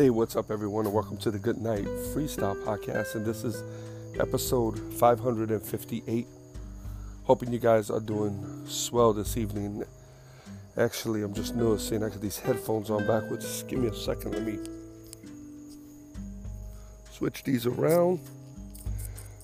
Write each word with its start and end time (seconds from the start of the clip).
Hey, 0.00 0.08
what's 0.08 0.34
up, 0.34 0.50
everyone, 0.50 0.86
and 0.86 0.94
welcome 0.94 1.18
to 1.18 1.30
the 1.30 1.38
Good 1.38 1.58
Night 1.58 1.84
Freestyle 1.84 2.56
Podcast. 2.64 3.16
And 3.16 3.26
this 3.26 3.44
is 3.44 3.62
episode 4.18 4.78
558. 4.94 6.26
Hoping 7.24 7.52
you 7.52 7.58
guys 7.58 7.90
are 7.90 8.00
doing 8.00 8.62
swell 8.66 9.12
this 9.12 9.36
evening. 9.36 9.84
Actually, 10.78 11.20
I'm 11.20 11.34
just 11.34 11.54
noticing 11.54 12.02
I 12.02 12.08
got 12.08 12.22
these 12.22 12.38
headphones 12.38 12.88
on 12.88 13.06
backwards. 13.06 13.44
Just 13.44 13.68
give 13.68 13.80
me 13.80 13.88
a 13.88 13.94
second. 13.94 14.32
Let 14.32 14.42
me 14.42 14.58
switch 17.10 17.44
these 17.44 17.66
around. 17.66 18.20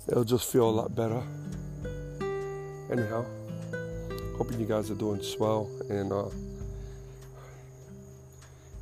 It'll 0.08 0.24
just 0.24 0.50
feel 0.50 0.70
a 0.70 0.72
lot 0.72 0.96
better. 0.96 1.22
Anyhow, 2.90 3.26
hoping 4.38 4.58
you 4.58 4.64
guys 4.64 4.90
are 4.90 4.94
doing 4.94 5.22
swell 5.22 5.68
and 5.90 6.10
uh, 6.10 6.30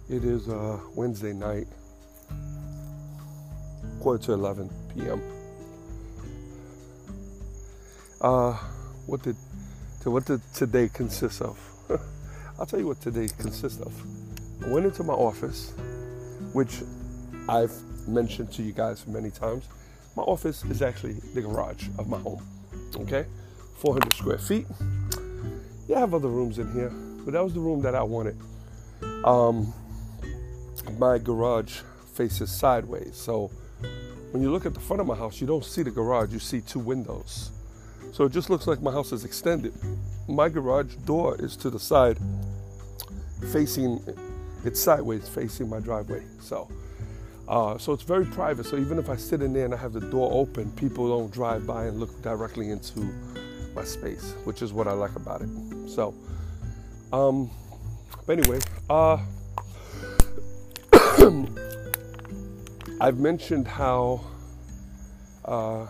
it 0.09 0.25
is 0.25 0.49
uh, 0.49 0.79
Wednesday 0.95 1.33
night, 1.33 1.67
quarter 4.01 4.23
to 4.25 4.33
11 4.33 4.71
p.m. 4.95 5.23
Uh, 8.21 8.53
what 9.07 9.23
did 9.23 9.37
so 10.01 10.11
what 10.11 10.27
did 10.27 10.41
today 10.55 10.91
consist 10.93 11.41
of? 11.41 11.59
I'll 12.59 12.67
tell 12.67 12.79
you 12.79 12.87
what 12.87 13.01
today 13.01 13.29
consists 13.39 13.81
of. 13.81 13.93
I 14.63 14.69
went 14.69 14.85
into 14.85 15.03
my 15.03 15.15
office, 15.15 15.73
which 16.53 16.83
I've 17.49 17.73
mentioned 18.07 18.53
to 18.53 18.63
you 18.63 18.73
guys 18.73 19.07
many 19.07 19.31
times. 19.31 19.65
My 20.17 20.23
office 20.23 20.65
is 20.65 20.83
actually 20.83 21.15
the 21.35 21.41
garage 21.41 21.89
of 21.99 22.09
my 22.09 22.19
home. 22.19 22.47
Okay, 22.97 23.25
400 23.79 24.13
square 24.13 24.39
feet. 24.39 24.67
Yeah, 25.89 25.97
I 25.97 26.01
have 26.01 26.15
other 26.15 26.29
rooms 26.29 26.59
in 26.59 26.71
here, 26.73 26.93
but 27.25 27.33
that 27.33 27.43
was 27.43 27.55
the 27.55 27.61
room 27.61 27.81
that 27.83 27.95
I 27.95 28.03
wanted. 28.03 28.37
Um, 29.25 29.73
my 30.99 31.19
garage 31.19 31.81
faces 32.15 32.51
sideways. 32.51 33.17
So 33.17 33.51
when 34.31 34.43
you 34.43 34.51
look 34.51 34.67
at 34.67 34.75
the 34.75 34.81
front 34.81 35.01
of 35.01 35.07
my 35.07 35.15
house, 35.15 35.41
you 35.41 35.47
don't 35.47 35.65
see 35.65 35.83
the 35.83 35.91
garage, 35.91 36.33
you 36.33 36.39
see 36.39 36.61
two 36.61 36.79
windows. 36.79 37.51
So 38.13 38.25
it 38.25 38.33
just 38.33 38.51
looks 38.51 38.67
like 38.67 38.81
my 38.81 38.93
house 38.93 39.13
is 39.13 39.25
extended. 39.25 39.75
My 40.29 40.49
garage 40.49 40.95
door 41.05 41.37
is 41.41 41.57
to 41.57 41.71
the 41.71 41.81
side, 41.81 42.19
facing, 43.53 44.01
it's 44.65 44.81
sideways, 44.81 45.29
facing 45.29 45.69
my 45.69 45.81
driveway. 45.81 46.23
So, 46.41 46.69
uh, 47.48 47.77
so 47.79 47.93
it's 47.93 48.05
very 48.05 48.25
private. 48.25 48.67
So 48.67 48.77
even 48.77 48.98
if 48.98 49.11
I 49.11 49.17
sit 49.17 49.43
in 49.43 49.53
there 49.53 49.65
and 49.65 49.75
I 49.75 49.77
have 49.77 49.93
the 49.93 50.01
door 50.01 50.31
open, 50.33 50.71
people 50.73 51.09
don't 51.09 51.33
drive 51.33 51.67
by 51.67 51.87
and 51.87 51.98
look 51.98 52.23
directly 52.23 52.71
into 52.71 53.01
my 53.75 53.85
space, 53.85 54.35
which 54.45 54.63
is 54.63 54.73
what 54.73 54.87
I 54.87 54.92
like 54.92 55.17
about 55.17 55.42
it. 55.42 55.48
So, 55.89 56.14
um, 57.13 57.51
but 58.27 58.39
anyway, 58.39 58.61
uh, 58.89 59.19
I've 63.01 63.18
mentioned 63.18 63.67
how 63.67 64.20
uh, 65.45 65.86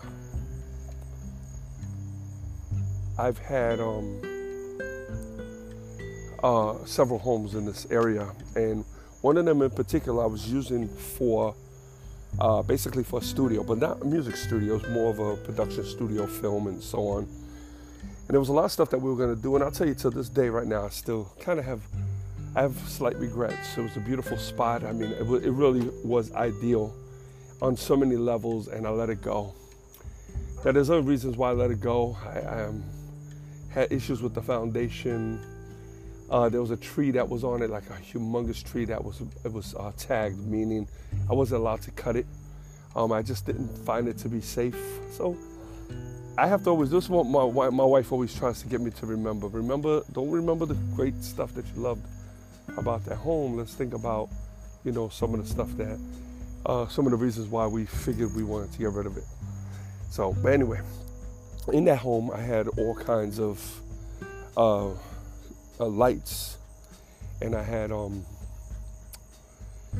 I've 3.17 3.37
had 3.39 3.81
um, 3.81 4.21
uh, 6.41 6.85
several 6.85 7.19
homes 7.19 7.55
in 7.55 7.65
this 7.65 7.85
area, 7.91 8.31
and 8.55 8.85
one 9.21 9.37
of 9.37 9.43
them 9.45 9.61
in 9.61 9.71
particular 9.71 10.23
I 10.23 10.27
was 10.27 10.49
using 10.49 10.87
for 10.87 11.53
uh, 12.39 12.61
basically 12.61 13.03
for 13.03 13.19
a 13.19 13.23
studio, 13.23 13.63
but 13.63 13.77
not 13.77 14.01
a 14.03 14.05
music 14.05 14.37
studio. 14.37 14.75
It's 14.75 14.87
more 14.89 15.09
of 15.09 15.19
a 15.19 15.35
production 15.43 15.83
studio, 15.83 16.27
film, 16.27 16.67
and 16.67 16.81
so 16.81 16.99
on. 17.07 17.23
And 17.23 18.29
there 18.29 18.39
was 18.39 18.49
a 18.49 18.53
lot 18.53 18.65
of 18.65 18.71
stuff 18.71 18.89
that 18.91 18.99
we 18.99 19.09
were 19.09 19.17
going 19.17 19.35
to 19.35 19.41
do, 19.41 19.55
and 19.55 19.63
I'll 19.63 19.71
tell 19.71 19.87
you 19.87 19.95
to 19.95 20.09
this 20.09 20.29
day, 20.29 20.47
right 20.47 20.67
now, 20.67 20.85
I 20.85 20.89
still 20.89 21.29
kind 21.41 21.59
of 21.59 21.65
have 21.65 21.81
I 22.55 22.61
have 22.61 22.77
slight 22.87 23.17
regrets. 23.17 23.77
It 23.77 23.81
was 23.81 23.97
a 23.97 23.99
beautiful 23.99 24.37
spot. 24.37 24.85
I 24.85 24.93
mean, 24.93 25.11
it, 25.11 25.23
it 25.23 25.51
really 25.51 25.89
was 26.05 26.33
ideal 26.33 26.95
on 27.61 27.75
so 27.75 27.97
many 27.97 28.15
levels, 28.15 28.69
and 28.69 28.87
I 28.87 28.91
let 28.91 29.09
it 29.09 29.21
go. 29.21 29.53
Now, 30.63 30.71
there's 30.71 30.89
other 30.89 31.01
reasons 31.01 31.35
why 31.35 31.49
I 31.49 31.51
let 31.51 31.69
it 31.69 31.81
go. 31.81 32.17
I, 32.25 32.39
I 32.39 32.63
um, 32.63 32.83
had 33.69 33.91
issues 33.91 34.21
with 34.21 34.33
the 34.33 34.41
foundation. 34.41 35.41
Uh, 36.29 36.47
there 36.47 36.61
was 36.61 36.71
a 36.71 36.77
tree 36.77 37.11
that 37.11 37.27
was 37.27 37.43
on 37.43 37.61
it, 37.61 37.69
like 37.69 37.89
a 37.89 37.93
humongous 38.01 38.63
tree 38.63 38.85
that 38.85 39.03
was 39.03 39.21
it 39.43 39.51
was 39.51 39.75
uh, 39.75 39.91
tagged, 39.97 40.39
meaning 40.47 40.87
I 41.29 41.33
wasn't 41.33 41.59
allowed 41.59 41.81
to 41.81 41.91
cut 41.91 42.15
it. 42.15 42.25
Um, 42.95 43.11
I 43.11 43.21
just 43.21 43.45
didn't 43.45 43.67
find 43.85 44.07
it 44.07 44.17
to 44.19 44.29
be 44.29 44.39
safe. 44.39 44.77
So 45.11 45.37
I 46.37 46.47
have 46.47 46.63
to 46.63 46.69
always. 46.69 46.89
This 46.89 47.03
is 47.03 47.09
what 47.09 47.25
my 47.25 47.69
my 47.69 47.83
wife 47.83 48.13
always 48.13 48.33
tries 48.33 48.61
to 48.61 48.67
get 48.67 48.79
me 48.79 48.91
to 48.91 49.05
remember. 49.05 49.47
Remember, 49.47 50.03
don't 50.13 50.31
remember 50.31 50.65
the 50.65 50.77
great 50.95 51.21
stuff 51.21 51.53
that 51.55 51.65
you 51.75 51.81
loved 51.81 52.01
about 52.77 53.05
that 53.05 53.15
home, 53.15 53.57
let's 53.57 53.73
think 53.73 53.93
about, 53.93 54.29
you 54.83 54.91
know, 54.91 55.09
some 55.09 55.33
of 55.33 55.41
the 55.41 55.47
stuff 55.47 55.69
that, 55.77 55.99
uh, 56.65 56.87
some 56.87 57.05
of 57.05 57.11
the 57.11 57.17
reasons 57.17 57.47
why 57.47 57.67
we 57.67 57.85
figured 57.85 58.35
we 58.35 58.43
wanted 58.43 58.71
to 58.71 58.77
get 58.77 58.91
rid 58.91 59.05
of 59.05 59.17
it. 59.17 59.23
So, 60.09 60.35
but 60.41 60.53
anyway, 60.53 60.79
in 61.73 61.85
that 61.85 61.97
home, 61.97 62.31
I 62.31 62.41
had 62.41 62.67
all 62.67 62.95
kinds 62.95 63.39
of 63.39 63.81
uh, 64.55 64.89
uh, 65.79 65.85
lights, 65.85 66.57
and 67.41 67.55
I 67.55 67.63
had 67.63 67.91
um, 67.91 68.25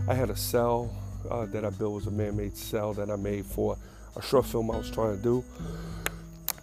I 0.08 0.14
had 0.14 0.30
a 0.30 0.36
cell 0.36 0.96
uh, 1.30 1.46
that 1.48 1.66
I 1.66 1.70
built. 1.70 1.94
Was 1.94 2.08
a 2.08 2.12
man-made 2.12 2.56
cell 2.56 2.94
that 2.94 3.10
I 3.10 3.16
made 3.16 3.46
for 3.46 3.78
a 4.16 4.22
short 4.22 4.46
film 4.46 4.72
I 4.72 4.78
was 4.78 4.90
trying 4.90 5.18
to 5.18 5.24
do, 5.24 5.44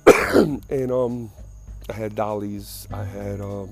and 0.70 0.90
um, 0.92 1.30
I 1.90 1.92
had 1.92 2.14
dollies, 2.14 2.86
I 2.92 3.04
had 3.04 3.40
um, 3.40 3.68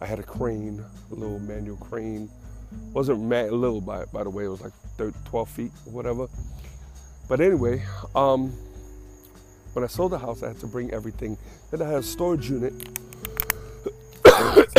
I 0.00 0.06
had 0.06 0.18
a 0.18 0.22
crane, 0.22 0.84
a 1.10 1.14
little 1.14 1.38
manual 1.40 1.76
crane. 1.76 2.30
It 2.72 2.94
wasn't 2.94 3.22
ma- 3.22 3.42
little 3.42 3.80
by 3.80 4.04
by 4.06 4.24
the 4.24 4.30
way. 4.30 4.44
It 4.44 4.48
was 4.48 4.60
like 4.60 4.72
30, 4.96 5.16
12 5.26 5.48
feet 5.48 5.72
or 5.86 5.92
whatever. 5.92 6.28
But 7.28 7.40
anyway, 7.40 7.82
um, 8.14 8.52
when 9.72 9.84
I 9.84 9.88
sold 9.88 10.12
the 10.12 10.18
house, 10.18 10.42
I 10.42 10.48
had 10.48 10.60
to 10.60 10.66
bring 10.66 10.92
everything. 10.92 11.36
Then 11.70 11.82
I 11.82 11.86
had 11.86 11.98
a 11.98 12.02
storage 12.02 12.50
unit. 12.50 12.72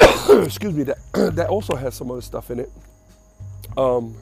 Excuse 0.00 0.74
me. 0.74 0.82
That 0.84 0.98
that 1.34 1.48
also 1.48 1.74
has 1.74 1.94
some 1.94 2.10
other 2.10 2.22
stuff 2.22 2.50
in 2.50 2.60
it. 2.60 2.70
Um, 3.76 4.14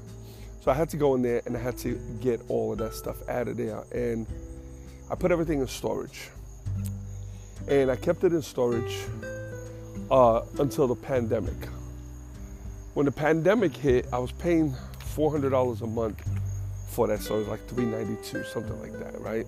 so 0.61 0.71
I 0.71 0.75
had 0.75 0.89
to 0.91 0.97
go 0.97 1.15
in 1.15 1.23
there 1.23 1.43
and 1.47 1.57
I 1.57 1.61
had 1.61 1.79
to 1.79 1.99
get 2.21 2.41
all 2.49 2.73
of 2.73 2.79
that 2.79 2.95
stuff 2.95 3.29
out 3.29 3.49
of 3.49 3.57
there. 3.57 3.83
And 3.93 4.27
I 5.11 5.15
put 5.15 5.33
everything 5.33 5.61
in 5.61 5.67
storage. 5.67 6.31
And 7.69 7.91
I 7.91 7.97
kept 7.97 8.25
it 8.25 8.33
in 8.33 8.43
storage 8.43 8.97
uh, 10.11 10.43
until 10.59 10.87
the 10.87 10.95
pandemic. 10.95 11.57
When 12.95 13.07
the 13.07 13.13
pandemic 13.13 13.77
hit, 13.77 14.07
I 14.13 14.19
was 14.19 14.33
paying 14.33 14.75
$400 15.15 15.83
a 15.83 15.87
month 15.87 16.23
for 16.89 17.07
that, 17.07 17.21
so 17.21 17.37
it 17.37 17.39
was 17.41 17.49
like 17.49 17.67
392, 17.69 18.45
something 18.45 18.81
like 18.81 18.93
that, 18.99 19.21
right? 19.21 19.47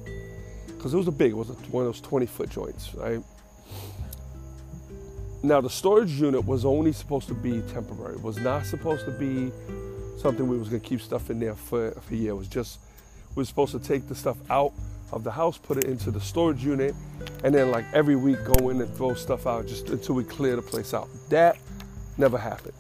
Because 0.67 0.94
it 0.94 0.97
was 0.97 1.09
a 1.09 1.12
big, 1.12 1.32
it 1.32 1.35
was 1.35 1.49
one 1.70 1.87
of 1.87 1.93
those 1.93 2.00
20 2.00 2.26
foot 2.26 2.50
joints, 2.50 2.94
right? 2.94 3.23
Now 5.43 5.61
the 5.61 5.70
storage 5.70 6.12
unit 6.12 6.47
was 6.47 6.64
only 6.64 6.93
supposed 6.93 7.26
to 7.29 7.35
be 7.35 7.62
temporary. 7.73 8.14
It 8.14 8.23
was 8.23 8.38
not 8.38 8.64
supposed 8.64 9.05
to 9.06 9.11
be 9.11 9.50
something 10.19 10.47
we 10.47 10.56
was 10.56 10.69
gonna 10.69 10.79
keep 10.79 11.00
stuff 11.00 11.31
in 11.31 11.41
there 11.41 11.56
for, 11.56 11.91
for 11.91 12.14
a 12.14 12.17
year. 12.17 12.31
It 12.31 12.37
was 12.37 12.47
just 12.47 12.79
we 13.35 13.41
were 13.41 13.44
supposed 13.44 13.73
to 13.73 13.81
take 13.81 14.06
the 14.06 14.14
stuff 14.14 14.37
out 14.50 14.73
of 15.12 15.25
the 15.25 15.31
house, 15.31 15.59
put 15.59 15.76
it 15.76 15.85
into 15.85 16.11
the 16.11 16.20
storage 16.20 16.64
unit, 16.64 16.94
and 17.44 17.55
then 17.55 17.70
like 17.70 17.85
every 17.93 18.17
week 18.17 18.38
go 18.44 18.70
in 18.70 18.81
and 18.81 18.94
throw 18.97 19.14
stuff 19.14 19.47
out 19.47 19.67
just 19.67 19.91
until 19.91 20.14
we 20.14 20.25
clear 20.25 20.56
the 20.56 20.62
place 20.62 20.94
out. 20.94 21.09
That 21.29 21.59
never 22.17 22.38
happened. 22.38 22.75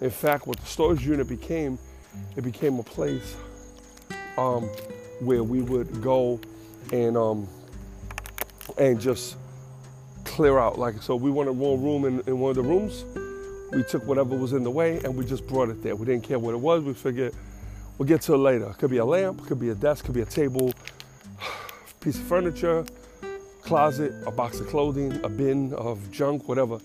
In 0.00 0.10
fact, 0.10 0.46
what 0.46 0.58
the 0.58 0.66
storage 0.66 1.04
unit 1.04 1.28
became, 1.28 1.78
it 2.36 2.42
became 2.42 2.78
a 2.78 2.82
place 2.82 3.36
um, 4.36 4.64
where 5.20 5.42
we 5.42 5.60
would 5.60 6.00
go 6.00 6.40
and 6.92 7.16
um, 7.16 7.48
and 8.78 9.00
just 9.00 9.36
clear 10.24 10.58
out. 10.58 10.78
Like 10.78 11.02
so, 11.02 11.16
we 11.16 11.30
wanted 11.30 11.52
one 11.52 11.82
room 11.82 12.04
in, 12.04 12.20
in 12.26 12.38
one 12.38 12.50
of 12.50 12.56
the 12.56 12.62
rooms. 12.62 13.04
We 13.72 13.82
took 13.82 14.06
whatever 14.06 14.36
was 14.36 14.52
in 14.52 14.62
the 14.62 14.70
way 14.70 14.98
and 15.00 15.14
we 15.16 15.26
just 15.26 15.46
brought 15.46 15.68
it 15.68 15.82
there. 15.82 15.94
We 15.94 16.06
didn't 16.06 16.24
care 16.24 16.38
what 16.38 16.54
it 16.54 16.60
was. 16.60 16.84
We 16.84 16.94
figured 16.94 17.34
we'll 17.98 18.08
get 18.08 18.22
to 18.22 18.34
it 18.34 18.38
later. 18.38 18.70
It 18.70 18.78
could 18.78 18.90
be 18.90 18.96
a 18.98 19.04
lamp, 19.04 19.40
It 19.40 19.46
could 19.46 19.60
be 19.60 19.68
a 19.70 19.74
desk, 19.74 20.06
could 20.06 20.14
be 20.14 20.22
a 20.22 20.26
table, 20.26 20.72
piece 22.00 22.16
of 22.16 22.24
furniture, 22.24 22.84
closet, 23.62 24.12
a 24.26 24.30
box 24.30 24.60
of 24.60 24.68
clothing, 24.68 25.18
a 25.24 25.28
bin 25.28 25.74
of 25.74 26.10
junk, 26.10 26.48
whatever, 26.48 26.78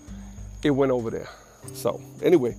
it 0.64 0.72
went 0.72 0.92
over 0.92 1.10
there. 1.10 1.30
So, 1.74 2.02
anyway, 2.22 2.56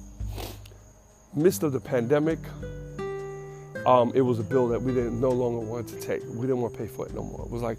midst 1.34 1.62
of 1.62 1.72
the 1.72 1.80
pandemic, 1.80 2.38
um, 3.86 4.12
it 4.14 4.22
was 4.22 4.38
a 4.38 4.42
bill 4.42 4.68
that 4.68 4.80
we 4.80 4.94
didn't 4.94 5.20
no 5.20 5.30
longer 5.30 5.60
want 5.60 5.88
to 5.88 6.00
take. 6.00 6.22
We 6.24 6.42
didn't 6.42 6.60
want 6.60 6.74
to 6.74 6.80
pay 6.80 6.86
for 6.86 7.06
it 7.06 7.14
no 7.14 7.22
more. 7.22 7.44
It 7.44 7.50
was 7.50 7.62
like, 7.62 7.78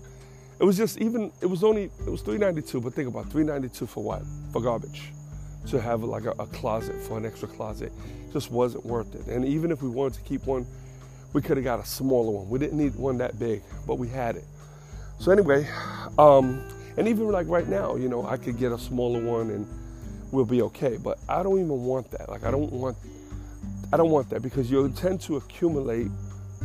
it 0.59 0.63
was 0.63 0.77
just 0.77 0.99
even. 0.99 1.31
It 1.41 1.47
was 1.47 1.63
only 1.63 1.85
it 1.85 2.09
was 2.09 2.21
392, 2.21 2.79
but 2.79 2.93
think 2.93 3.07
about 3.09 3.31
392 3.31 3.87
for 3.87 4.03
what? 4.03 4.21
For 4.53 4.61
garbage. 4.61 5.11
To 5.67 5.81
have 5.81 6.03
like 6.03 6.25
a, 6.25 6.31
a 6.31 6.45
closet 6.45 6.95
for 7.01 7.17
an 7.17 7.25
extra 7.25 7.47
closet, 7.47 7.91
just 8.31 8.51
wasn't 8.51 8.85
worth 8.85 9.15
it. 9.15 9.25
And 9.27 9.43
even 9.43 9.71
if 9.71 9.81
we 9.81 9.89
wanted 9.89 10.13
to 10.13 10.21
keep 10.21 10.45
one, 10.45 10.67
we 11.33 11.41
could 11.41 11.57
have 11.57 11.63
got 11.63 11.79
a 11.79 11.85
smaller 11.85 12.31
one. 12.31 12.49
We 12.49 12.59
didn't 12.59 12.77
need 12.77 12.95
one 12.95 13.17
that 13.17 13.39
big, 13.39 13.63
but 13.87 13.95
we 13.95 14.07
had 14.07 14.35
it. 14.35 14.45
So 15.19 15.31
anyway, 15.31 15.67
um, 16.17 16.67
and 16.97 17.07
even 17.07 17.29
like 17.29 17.47
right 17.47 17.67
now, 17.67 17.95
you 17.95 18.09
know, 18.09 18.25
I 18.25 18.37
could 18.37 18.57
get 18.57 18.71
a 18.71 18.77
smaller 18.77 19.21
one 19.23 19.49
and 19.49 19.67
we'll 20.31 20.45
be 20.45 20.61
okay. 20.63 20.97
But 20.97 21.19
I 21.27 21.43
don't 21.43 21.59
even 21.59 21.83
want 21.83 22.11
that. 22.11 22.29
Like 22.29 22.43
I 22.43 22.51
don't 22.51 22.71
want 22.71 22.97
I 23.93 23.97
don't 23.97 24.11
want 24.11 24.29
that 24.29 24.41
because 24.41 24.69
you 24.69 24.87
tend 24.89 25.21
to 25.21 25.37
accumulate 25.37 26.09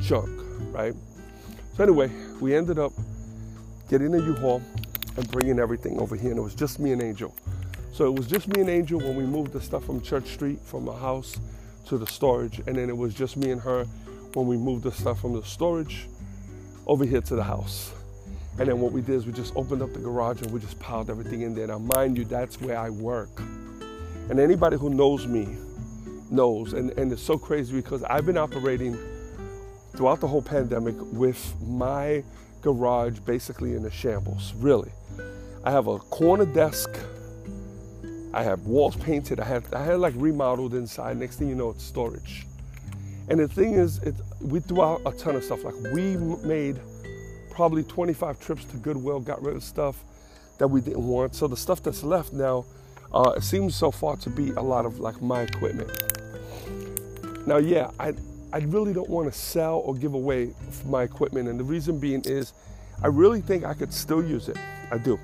junk, 0.00 0.30
right? 0.72 0.94
So 1.76 1.84
anyway, 1.84 2.10
we 2.40 2.56
ended 2.56 2.78
up 2.78 2.92
getting 3.88 4.14
a 4.14 4.18
U-Haul 4.18 4.62
and 5.16 5.30
bringing 5.30 5.58
everything 5.58 6.00
over 6.00 6.16
here, 6.16 6.30
and 6.30 6.38
it 6.38 6.42
was 6.42 6.54
just 6.54 6.80
me 6.80 6.92
and 6.92 7.02
Angel. 7.02 7.34
So 7.92 8.06
it 8.06 8.14
was 8.14 8.26
just 8.26 8.48
me 8.48 8.62
and 8.62 8.70
Angel 8.70 8.98
when 8.98 9.16
we 9.16 9.24
moved 9.24 9.52
the 9.52 9.60
stuff 9.60 9.84
from 9.84 10.00
Church 10.00 10.28
Street 10.28 10.60
from 10.64 10.84
the 10.84 10.92
house 10.92 11.38
to 11.86 11.98
the 11.98 12.06
storage, 12.06 12.58
and 12.66 12.76
then 12.76 12.88
it 12.88 12.96
was 12.96 13.14
just 13.14 13.36
me 13.36 13.50
and 13.50 13.60
her 13.60 13.84
when 14.34 14.46
we 14.46 14.56
moved 14.56 14.84
the 14.84 14.92
stuff 14.92 15.20
from 15.20 15.34
the 15.34 15.42
storage 15.42 16.08
over 16.86 17.04
here 17.04 17.20
to 17.20 17.34
the 17.34 17.44
house. 17.44 17.92
And 18.60 18.68
then 18.68 18.78
what 18.78 18.92
we 18.92 19.00
did 19.00 19.14
is 19.14 19.24
we 19.24 19.32
just 19.32 19.56
opened 19.56 19.80
up 19.80 19.94
the 19.94 20.00
garage 20.00 20.42
and 20.42 20.50
we 20.50 20.60
just 20.60 20.78
piled 20.78 21.08
everything 21.08 21.40
in 21.40 21.54
there. 21.54 21.68
Now, 21.68 21.78
mind 21.78 22.18
you, 22.18 22.26
that's 22.26 22.60
where 22.60 22.76
I 22.76 22.90
work. 22.90 23.40
And 24.28 24.38
anybody 24.38 24.76
who 24.76 24.90
knows 24.90 25.26
me 25.26 25.56
knows. 26.30 26.74
And, 26.74 26.90
and 26.98 27.10
it's 27.10 27.22
so 27.22 27.38
crazy 27.38 27.74
because 27.74 28.02
I've 28.02 28.26
been 28.26 28.36
operating 28.36 28.98
throughout 29.96 30.20
the 30.20 30.28
whole 30.28 30.42
pandemic 30.42 30.94
with 30.98 31.54
my 31.62 32.22
garage 32.60 33.18
basically 33.20 33.76
in 33.76 33.86
a 33.86 33.90
shambles, 33.90 34.52
really. 34.58 34.92
I 35.64 35.70
have 35.70 35.86
a 35.86 35.98
corner 35.98 36.44
desk. 36.44 36.90
I 38.34 38.42
have 38.42 38.66
walls 38.66 38.94
painted. 38.94 39.40
I 39.40 39.44
had 39.44 39.72
I 39.72 39.82
had 39.82 40.00
like 40.00 40.12
remodeled 40.18 40.74
inside. 40.74 41.16
Next 41.16 41.36
thing 41.36 41.48
you 41.48 41.54
know, 41.54 41.70
it's 41.70 41.82
storage. 41.82 42.46
And 43.30 43.40
the 43.40 43.48
thing 43.48 43.72
is, 43.72 44.00
it, 44.00 44.16
we 44.42 44.60
threw 44.60 44.82
out 44.82 45.00
a 45.06 45.12
ton 45.12 45.34
of 45.34 45.44
stuff. 45.44 45.64
Like 45.64 45.74
we 45.94 46.18
made 46.18 46.78
probably 47.60 47.82
25 47.82 48.40
trips 48.40 48.64
to 48.64 48.78
Goodwill, 48.78 49.20
got 49.20 49.42
rid 49.42 49.54
of 49.54 49.62
stuff 49.62 50.02
that 50.56 50.66
we 50.66 50.80
didn't 50.80 51.06
want. 51.06 51.34
So 51.34 51.46
the 51.46 51.58
stuff 51.58 51.82
that's 51.82 52.02
left 52.02 52.32
now, 52.32 52.64
uh, 53.12 53.34
it 53.36 53.42
seems 53.42 53.76
so 53.76 53.90
far 53.90 54.16
to 54.16 54.30
be 54.30 54.48
a 54.52 54.62
lot 54.62 54.86
of 54.86 54.98
like 54.98 55.20
my 55.20 55.42
equipment. 55.42 55.90
Now, 57.46 57.58
yeah, 57.58 57.90
I, 58.00 58.14
I 58.54 58.60
really 58.60 58.94
don't 58.94 59.10
want 59.10 59.30
to 59.30 59.38
sell 59.38 59.80
or 59.80 59.94
give 59.94 60.14
away 60.14 60.54
my 60.86 61.02
equipment. 61.02 61.50
And 61.50 61.60
the 61.60 61.64
reason 61.64 62.00
being 62.00 62.22
is 62.22 62.54
I 63.02 63.08
really 63.08 63.42
think 63.42 63.66
I 63.66 63.74
could 63.74 63.92
still 63.92 64.24
use 64.24 64.48
it. 64.48 64.56
I 64.90 64.96
do. 64.96 65.20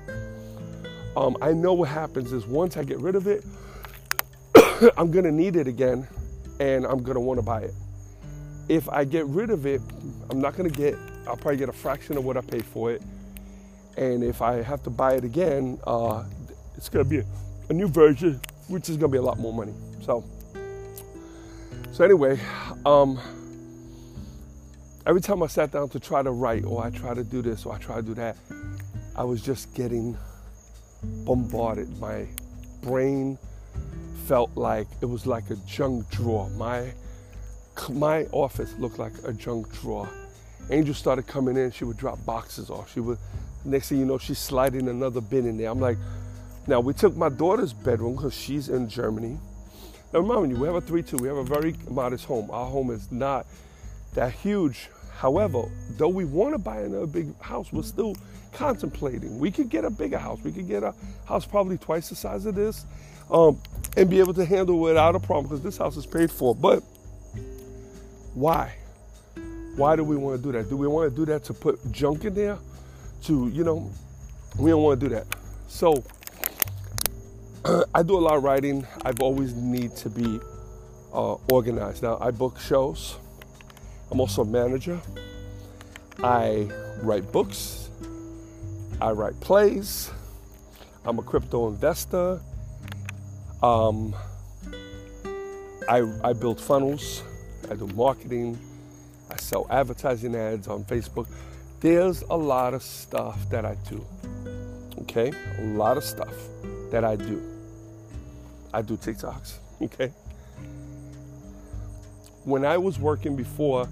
Um, 1.15 1.37
I 1.41 1.53
know 1.53 1.73
what 1.73 1.89
happens 1.89 2.33
is 2.33 2.45
once 2.45 2.77
I 2.77 2.83
get 2.83 2.99
rid 2.99 3.15
of 3.15 3.25
it, 3.25 3.43
I'm 4.95 5.09
going 5.09 5.25
to 5.25 5.31
need 5.31 5.55
it 5.55 5.65
again 5.67 6.07
and 6.59 6.85
I'm 6.85 7.01
going 7.01 7.15
to 7.15 7.19
want 7.19 7.39
to 7.39 7.43
buy 7.43 7.61
it. 7.61 7.73
If 8.69 8.87
I 8.89 9.05
get 9.05 9.25
rid 9.25 9.49
of 9.49 9.65
it, 9.65 9.81
I'm 10.29 10.39
not 10.39 10.55
going 10.55 10.69
to 10.69 10.77
get, 10.77 10.95
I'll 11.27 11.35
probably 11.35 11.57
get 11.57 11.69
a 11.69 11.73
fraction 11.73 12.17
of 12.17 12.25
what 12.25 12.37
I 12.37 12.41
paid 12.41 12.65
for 12.65 12.91
it. 12.91 13.01
And 13.97 14.23
if 14.23 14.41
I 14.41 14.61
have 14.61 14.81
to 14.83 14.89
buy 14.89 15.15
it 15.15 15.23
again, 15.23 15.79
uh, 15.85 16.23
it's 16.75 16.89
to 16.89 17.03
be 17.03 17.19
a, 17.19 17.25
a 17.69 17.73
new 17.73 17.87
version, 17.87 18.39
which 18.67 18.89
is 18.89 18.97
to 18.97 19.07
be 19.07 19.17
a 19.17 19.21
lot 19.21 19.37
more 19.39 19.53
money. 19.53 19.73
So, 20.01 20.23
so 21.91 22.03
anyway, 22.03 22.39
um, 22.85 23.19
every 25.05 25.21
time 25.21 25.43
I 25.43 25.47
sat 25.47 25.71
down 25.71 25.89
to 25.89 25.99
try 25.99 26.23
to 26.23 26.31
write, 26.31 26.63
or 26.63 26.83
I 26.83 26.91
try 26.91 27.13
to 27.13 27.23
do 27.23 27.41
this, 27.41 27.65
or 27.65 27.73
I 27.73 27.79
try 27.79 27.97
to 27.97 28.01
do 28.01 28.13
that, 28.13 28.37
I 29.15 29.23
was 29.23 29.41
just 29.41 29.73
getting 29.73 30.17
bombarded. 31.25 31.99
My 31.99 32.27
brain 32.83 33.37
felt 34.27 34.55
like 34.55 34.87
it 35.01 35.05
was 35.05 35.25
like 35.25 35.49
a 35.49 35.55
junk 35.67 36.09
drawer. 36.11 36.49
My 36.51 36.93
my 37.89 38.25
office 38.31 38.73
looked 38.79 38.99
like 38.99 39.13
a 39.25 39.33
junk 39.33 39.71
drawer. 39.81 40.09
Angel 40.69 40.93
started 40.93 41.27
coming 41.27 41.57
in. 41.57 41.71
She 41.71 41.85
would 41.85 41.97
drop 41.97 42.23
boxes 42.25 42.69
off. 42.69 42.93
She 42.93 42.99
would. 42.99 43.17
Next 43.65 43.89
thing 43.89 43.99
you 43.99 44.05
know, 44.05 44.17
she's 44.17 44.39
sliding 44.39 44.87
another 44.87 45.21
bin 45.21 45.45
in 45.45 45.57
there. 45.57 45.69
I'm 45.69 45.79
like, 45.79 45.97
now 46.67 46.79
we 46.79 46.93
took 46.93 47.15
my 47.15 47.29
daughter's 47.29 47.73
bedroom 47.73 48.15
because 48.15 48.33
she's 48.33 48.69
in 48.69 48.87
Germany. 48.89 49.37
Now, 50.13 50.19
remind 50.19 50.51
you, 50.51 50.57
we 50.57 50.67
have 50.67 50.75
a 50.75 50.81
3 50.81 51.03
2. 51.03 51.17
We 51.17 51.27
have 51.27 51.37
a 51.37 51.43
very 51.43 51.75
modest 51.89 52.25
home. 52.25 52.49
Our 52.51 52.67
home 52.67 52.91
is 52.91 53.11
not 53.11 53.45
that 54.13 54.33
huge. 54.33 54.89
However, 55.17 55.63
though 55.97 56.07
we 56.09 56.25
want 56.25 56.53
to 56.53 56.59
buy 56.59 56.81
another 56.81 57.07
big 57.07 57.39
house, 57.41 57.73
we're 57.73 57.83
still 57.83 58.15
contemplating. 58.53 59.39
We 59.39 59.51
could 59.51 59.69
get 59.69 59.85
a 59.85 59.89
bigger 59.89 60.17
house. 60.17 60.39
We 60.43 60.51
could 60.51 60.67
get 60.67 60.83
a 60.83 60.93
house 61.25 61.45
probably 61.45 61.77
twice 61.77 62.09
the 62.09 62.15
size 62.15 62.45
of 62.45 62.55
this 62.55 62.85
um, 63.31 63.59
and 63.95 64.09
be 64.09 64.19
able 64.19 64.33
to 64.35 64.45
handle 64.45 64.75
it 64.75 64.89
without 64.89 65.15
a 65.15 65.19
problem 65.19 65.47
because 65.47 65.61
this 65.63 65.77
house 65.77 65.97
is 65.97 66.05
paid 66.05 66.31
for. 66.31 66.55
But 66.55 66.83
why? 68.33 68.75
Why 69.77 69.95
do 69.95 70.03
we 70.03 70.15
want 70.15 70.37
to 70.37 70.43
do 70.43 70.51
that? 70.57 70.69
Do 70.69 70.75
we 70.75 70.87
want 70.87 71.11
to 71.11 71.15
do 71.15 71.23
that 71.31 71.43
to 71.45 71.53
put 71.53 71.79
junk 71.91 72.25
in 72.25 72.33
there? 72.33 72.57
To, 73.25 73.47
you 73.49 73.63
know, 73.63 73.91
we 74.57 74.71
don't 74.71 74.81
want 74.81 74.99
to 74.99 75.07
do 75.07 75.13
that. 75.13 75.27
So, 75.67 76.03
I 77.93 78.01
do 78.01 78.17
a 78.17 78.19
lot 78.19 78.37
of 78.37 78.43
writing. 78.43 78.87
I've 79.05 79.21
always 79.21 79.53
need 79.53 79.95
to 79.97 80.09
be 80.09 80.39
uh, 81.13 81.35
organized. 81.51 82.01
Now 82.01 82.17
I 82.19 82.31
book 82.31 82.59
shows. 82.59 83.17
I'm 84.09 84.19
also 84.19 84.41
a 84.41 84.45
manager. 84.45 84.99
I 86.23 86.71
write 87.03 87.31
books. 87.31 87.91
I 88.99 89.11
write 89.11 89.39
plays. 89.41 90.09
I'm 91.05 91.19
a 91.19 91.23
crypto 91.23 91.67
investor. 91.67 92.41
Um, 93.61 94.15
I, 95.87 96.03
I 96.23 96.33
build 96.33 96.59
funnels. 96.59 97.23
I 97.69 97.75
do 97.75 97.85
marketing. 97.87 98.57
I 99.29 99.37
sell 99.37 99.67
advertising 99.69 100.35
ads 100.35 100.67
on 100.67 100.83
Facebook. 100.83 101.27
There's 101.79 102.23
a 102.23 102.35
lot 102.35 102.73
of 102.73 102.81
stuff 102.81 103.49
that 103.49 103.65
I 103.65 103.75
do. 103.89 104.05
Okay? 105.01 105.31
A 105.59 105.63
lot 105.63 105.97
of 105.97 106.03
stuff 106.03 106.33
that 106.91 107.03
I 107.03 107.15
do. 107.15 107.41
I 108.73 108.81
do 108.81 108.97
TikToks, 108.97 109.57
okay? 109.81 110.11
When 112.43 112.65
I 112.65 112.77
was 112.77 112.99
working 112.99 113.35
before, 113.35 113.85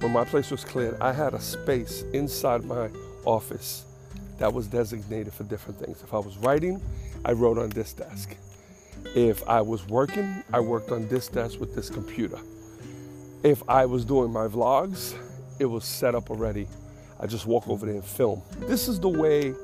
when 0.00 0.12
my 0.12 0.24
place 0.24 0.50
was 0.50 0.64
cleared, 0.64 1.00
I 1.00 1.12
had 1.12 1.34
a 1.34 1.40
space 1.40 2.02
inside 2.12 2.64
my 2.64 2.90
office 3.24 3.84
that 4.38 4.52
was 4.52 4.66
designated 4.66 5.32
for 5.32 5.44
different 5.44 5.80
things. 5.80 6.02
If 6.02 6.12
I 6.12 6.18
was 6.18 6.36
writing, 6.38 6.80
I 7.24 7.32
wrote 7.32 7.58
on 7.58 7.70
this 7.70 7.92
desk. 7.92 8.36
If 9.14 9.46
I 9.48 9.60
was 9.62 9.86
working, 9.88 10.42
I 10.52 10.60
worked 10.60 10.90
on 10.90 11.08
this 11.08 11.28
desk 11.28 11.58
with 11.58 11.74
this 11.74 11.88
computer. 11.88 12.38
If 13.46 13.62
I 13.68 13.86
was 13.86 14.04
doing 14.04 14.32
my 14.32 14.48
vlogs, 14.48 15.14
it 15.60 15.66
was 15.66 15.84
set 15.84 16.16
up 16.16 16.30
already. 16.30 16.66
I 17.20 17.28
just 17.28 17.46
walk 17.46 17.68
over 17.68 17.86
there 17.86 17.94
and 17.94 18.04
film. 18.04 18.42
This 18.58 18.88
is 18.88 18.98
the 18.98 19.08
way 19.08 19.54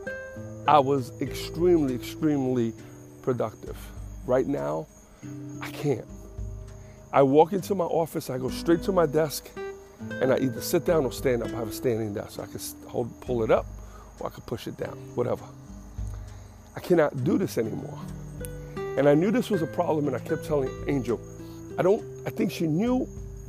I 0.69 0.79
was 0.79 1.21
extremely, 1.21 1.97
extremely 1.97 2.75
productive. 3.23 3.77
Right 4.25 4.47
now, 4.47 4.87
I 5.61 5.69
can't. 5.71 6.05
I 7.13 7.23
walk 7.23 7.55
into 7.55 7.75
my 7.75 7.83
office, 7.87 8.31
I 8.31 8.39
go 8.39 8.51
straight 8.51 8.85
to 8.85 8.93
my 8.93 9.05
desk, 9.05 9.51
and 10.21 10.33
I 10.33 10.39
either 10.39 10.61
sit 10.61 10.85
down 10.85 11.05
or 11.05 11.11
stand 11.11 11.43
up. 11.43 11.49
I 11.49 11.57
have 11.57 11.71
a 11.71 11.73
standing 11.73 12.15
desk. 12.15 12.37
So 12.37 12.45
I 12.45 12.47
can 12.47 12.61
hold, 12.87 13.21
pull 13.21 13.43
it 13.43 13.51
up 13.51 13.67
or 14.21 14.29
I 14.29 14.31
can 14.31 14.43
push 14.43 14.69
it 14.69 14.77
down, 14.77 14.97
whatever. 15.17 15.45
I 16.77 16.79
cannot 16.79 17.25
do 17.25 17.37
this 17.37 17.59
anymore. 17.59 17.99
And 18.97 19.09
I 19.09 19.15
knew 19.15 19.33
this 19.33 19.51
was 19.51 19.61
a 19.61 19.67
problem, 19.67 20.07
and 20.07 20.15
I 20.15 20.21
kept 20.21 20.45
telling 20.45 20.71
Angel, 20.87 21.21
I 21.77 21.83
don't, 21.83 22.05
I 22.25 22.31
think 22.31 22.53
she 22.53 22.69
knew, 22.69 23.09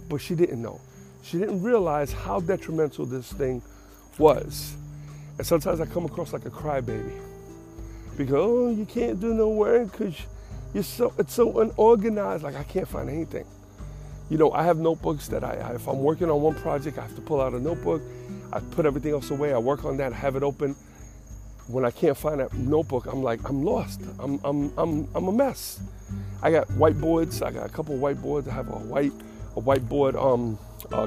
but 0.10 0.18
she 0.18 0.36
didn't 0.36 0.62
know. 0.62 0.80
She 1.24 1.38
didn't 1.38 1.62
realize 1.64 2.12
how 2.12 2.40
detrimental 2.40 3.06
this 3.06 3.32
thing 3.32 3.62
was. 4.18 4.76
And 5.38 5.48
sometimes 5.48 5.80
I 5.80 5.86
come 5.86 6.06
across 6.06 6.34
like 6.34 6.46
a 6.46 6.50
crybaby 6.50 7.20
because, 8.18 8.36
oh, 8.36 8.70
you 8.70 8.86
can't 8.86 9.20
do 9.20 9.34
no 9.34 9.50
work 9.50 9.92
because 9.92 10.16
you're 10.74 10.84
so 10.84 11.14
it's 11.18 11.34
so 11.34 11.60
unorganized. 11.60 12.44
Like 12.44 12.56
I 12.56 12.64
can't 12.64 12.88
find 12.88 13.10
anything. 13.10 13.46
You 14.30 14.38
know, 14.38 14.52
I 14.52 14.64
have 14.64 14.78
notebooks 14.78 15.28
that 15.28 15.44
I, 15.44 15.74
if 15.76 15.88
I'm 15.88 16.00
working 16.00 16.30
on 16.30 16.42
one 16.42 16.56
project, 16.56 16.98
I 16.98 17.02
have 17.02 17.16
to 17.16 17.22
pull 17.22 17.42
out 17.42 17.54
a 17.54 17.60
notebook. 17.60 18.02
I 18.52 18.60
put 18.60 18.86
everything 18.86 19.12
else 19.12 19.32
away. 19.32 19.54
I 19.54 19.58
work 19.58 19.86
on 19.86 19.98
that. 19.98 20.14
I 20.14 20.16
have 20.16 20.36
it 20.36 20.44
open. 20.44 20.76
When 21.68 21.86
I 21.86 21.92
can't 21.92 22.18
find 22.18 22.40
that 22.40 22.54
notebook, 22.54 23.06
I'm 23.06 23.24
like, 23.24 23.48
I'm 23.48 23.64
lost. 23.64 24.02
I'm, 24.20 24.40
I'm, 24.44 24.74
I'm, 24.78 25.08
I'm 25.16 25.28
a 25.28 25.32
mess. 25.32 25.82
I 26.42 26.52
got 26.52 26.68
whiteboards. 26.70 27.46
I 27.46 27.52
got 27.52 27.66
a 27.66 27.70
couple 27.70 27.98
whiteboards. 27.98 28.48
I 28.48 28.54
have 28.54 28.70
a 28.70 28.78
white, 28.78 29.14
a 29.56 29.62
whiteboard 29.62 30.16
um, 30.16 30.58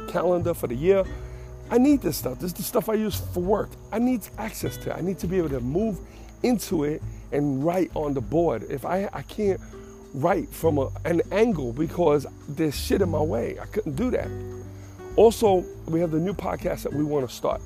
calendar 0.09 0.55
for 0.55 0.67
the 0.67 0.75
year. 0.75 1.05
I 1.71 1.79
need 1.79 2.00
this 2.00 2.17
stuff. 2.17 2.38
This 2.38 2.53
is 2.53 2.55
the 2.55 2.62
stuff 2.62 2.88
I 2.88 2.95
use 2.95 3.21
for 3.35 3.41
work. 3.41 3.71
I 3.91 3.99
need 3.99 4.26
access 4.38 4.76
to 4.79 4.91
it. 4.91 4.97
I 4.97 5.00
need 5.00 5.19
to 5.19 5.26
be 5.26 5.38
able 5.38 5.49
to 5.50 5.61
move 5.61 5.99
into 6.43 6.85
it 6.85 7.03
and 7.33 7.65
write 7.65 7.91
on 7.95 8.15
the 8.15 8.21
board. 8.21 8.65
If 8.71 8.85
I, 8.85 9.09
I 9.12 9.23
can't 9.23 9.61
write 10.15 10.49
from 10.49 10.79
a, 10.79 10.91
an 11.05 11.23
angle 11.33 11.73
because 11.73 12.26
there's 12.49 12.79
shit 12.79 13.03
in 13.03 13.09
my 13.09 13.21
way, 13.21 13.59
I 13.61 13.67
couldn't 13.67 13.97
do 13.97 14.11
that. 14.12 14.29
Also, 15.17 15.65
we 15.87 16.00
have 16.00 16.11
the 16.11 16.21
new 16.21 16.35
podcast 16.35 16.83
that 16.83 16.93
we 16.93 17.03
want 17.03 17.29
to 17.29 17.35
start 17.35 17.61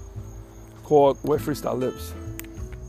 called 0.84 1.18
Where 1.22 1.38
Freestyle 1.38 1.78
Lives. 1.78 2.14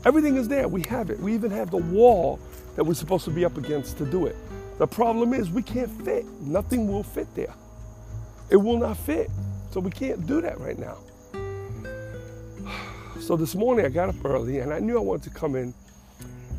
Everything 0.04 0.36
is 0.36 0.48
there. 0.48 0.66
We 0.66 0.82
have 0.82 1.10
it. 1.10 1.20
We 1.20 1.34
even 1.34 1.50
have 1.50 1.70
the 1.70 1.76
wall 1.76 2.40
that 2.76 2.84
we're 2.84 2.94
supposed 2.94 3.24
to 3.26 3.30
be 3.30 3.44
up 3.44 3.56
against 3.56 3.98
to 3.98 4.06
do 4.06 4.26
it. 4.26 4.36
The 4.78 4.86
problem 4.86 5.34
is 5.34 5.50
we 5.50 5.62
can't 5.62 5.90
fit. 6.04 6.24
Nothing 6.40 6.88
will 6.90 7.02
fit 7.02 7.32
there. 7.34 7.54
It 8.52 8.56
will 8.56 8.76
not 8.76 8.98
fit. 8.98 9.30
So 9.70 9.80
we 9.80 9.90
can't 9.90 10.26
do 10.26 10.42
that 10.42 10.60
right 10.60 10.78
now. 10.78 10.98
So 13.20 13.36
this 13.36 13.54
morning 13.54 13.86
I 13.86 13.88
got 13.88 14.08
up 14.08 14.16
early 14.24 14.58
and 14.58 14.72
I 14.74 14.80
knew 14.80 14.96
I 14.96 15.00
wanted 15.00 15.22
to 15.24 15.30
come 15.30 15.54
in 15.54 15.72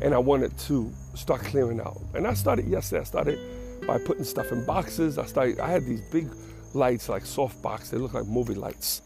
and 0.00 0.14
I 0.14 0.18
wanted 0.18 0.56
to 0.60 0.90
start 1.14 1.42
clearing 1.42 1.78
out. 1.78 2.00
And 2.14 2.26
I 2.26 2.32
started 2.32 2.66
yesterday. 2.66 3.02
I 3.02 3.04
started 3.04 3.38
by 3.86 3.98
putting 3.98 4.24
stuff 4.24 4.50
in 4.50 4.64
boxes. 4.64 5.18
I 5.18 5.26
started. 5.26 5.60
I 5.60 5.68
had 5.68 5.84
these 5.84 6.00
big 6.10 6.26
lights, 6.72 7.10
like 7.10 7.26
soft 7.26 7.60
box. 7.60 7.90
They 7.90 7.98
look 7.98 8.14
like 8.14 8.24
movie 8.26 8.54
lights. 8.54 9.02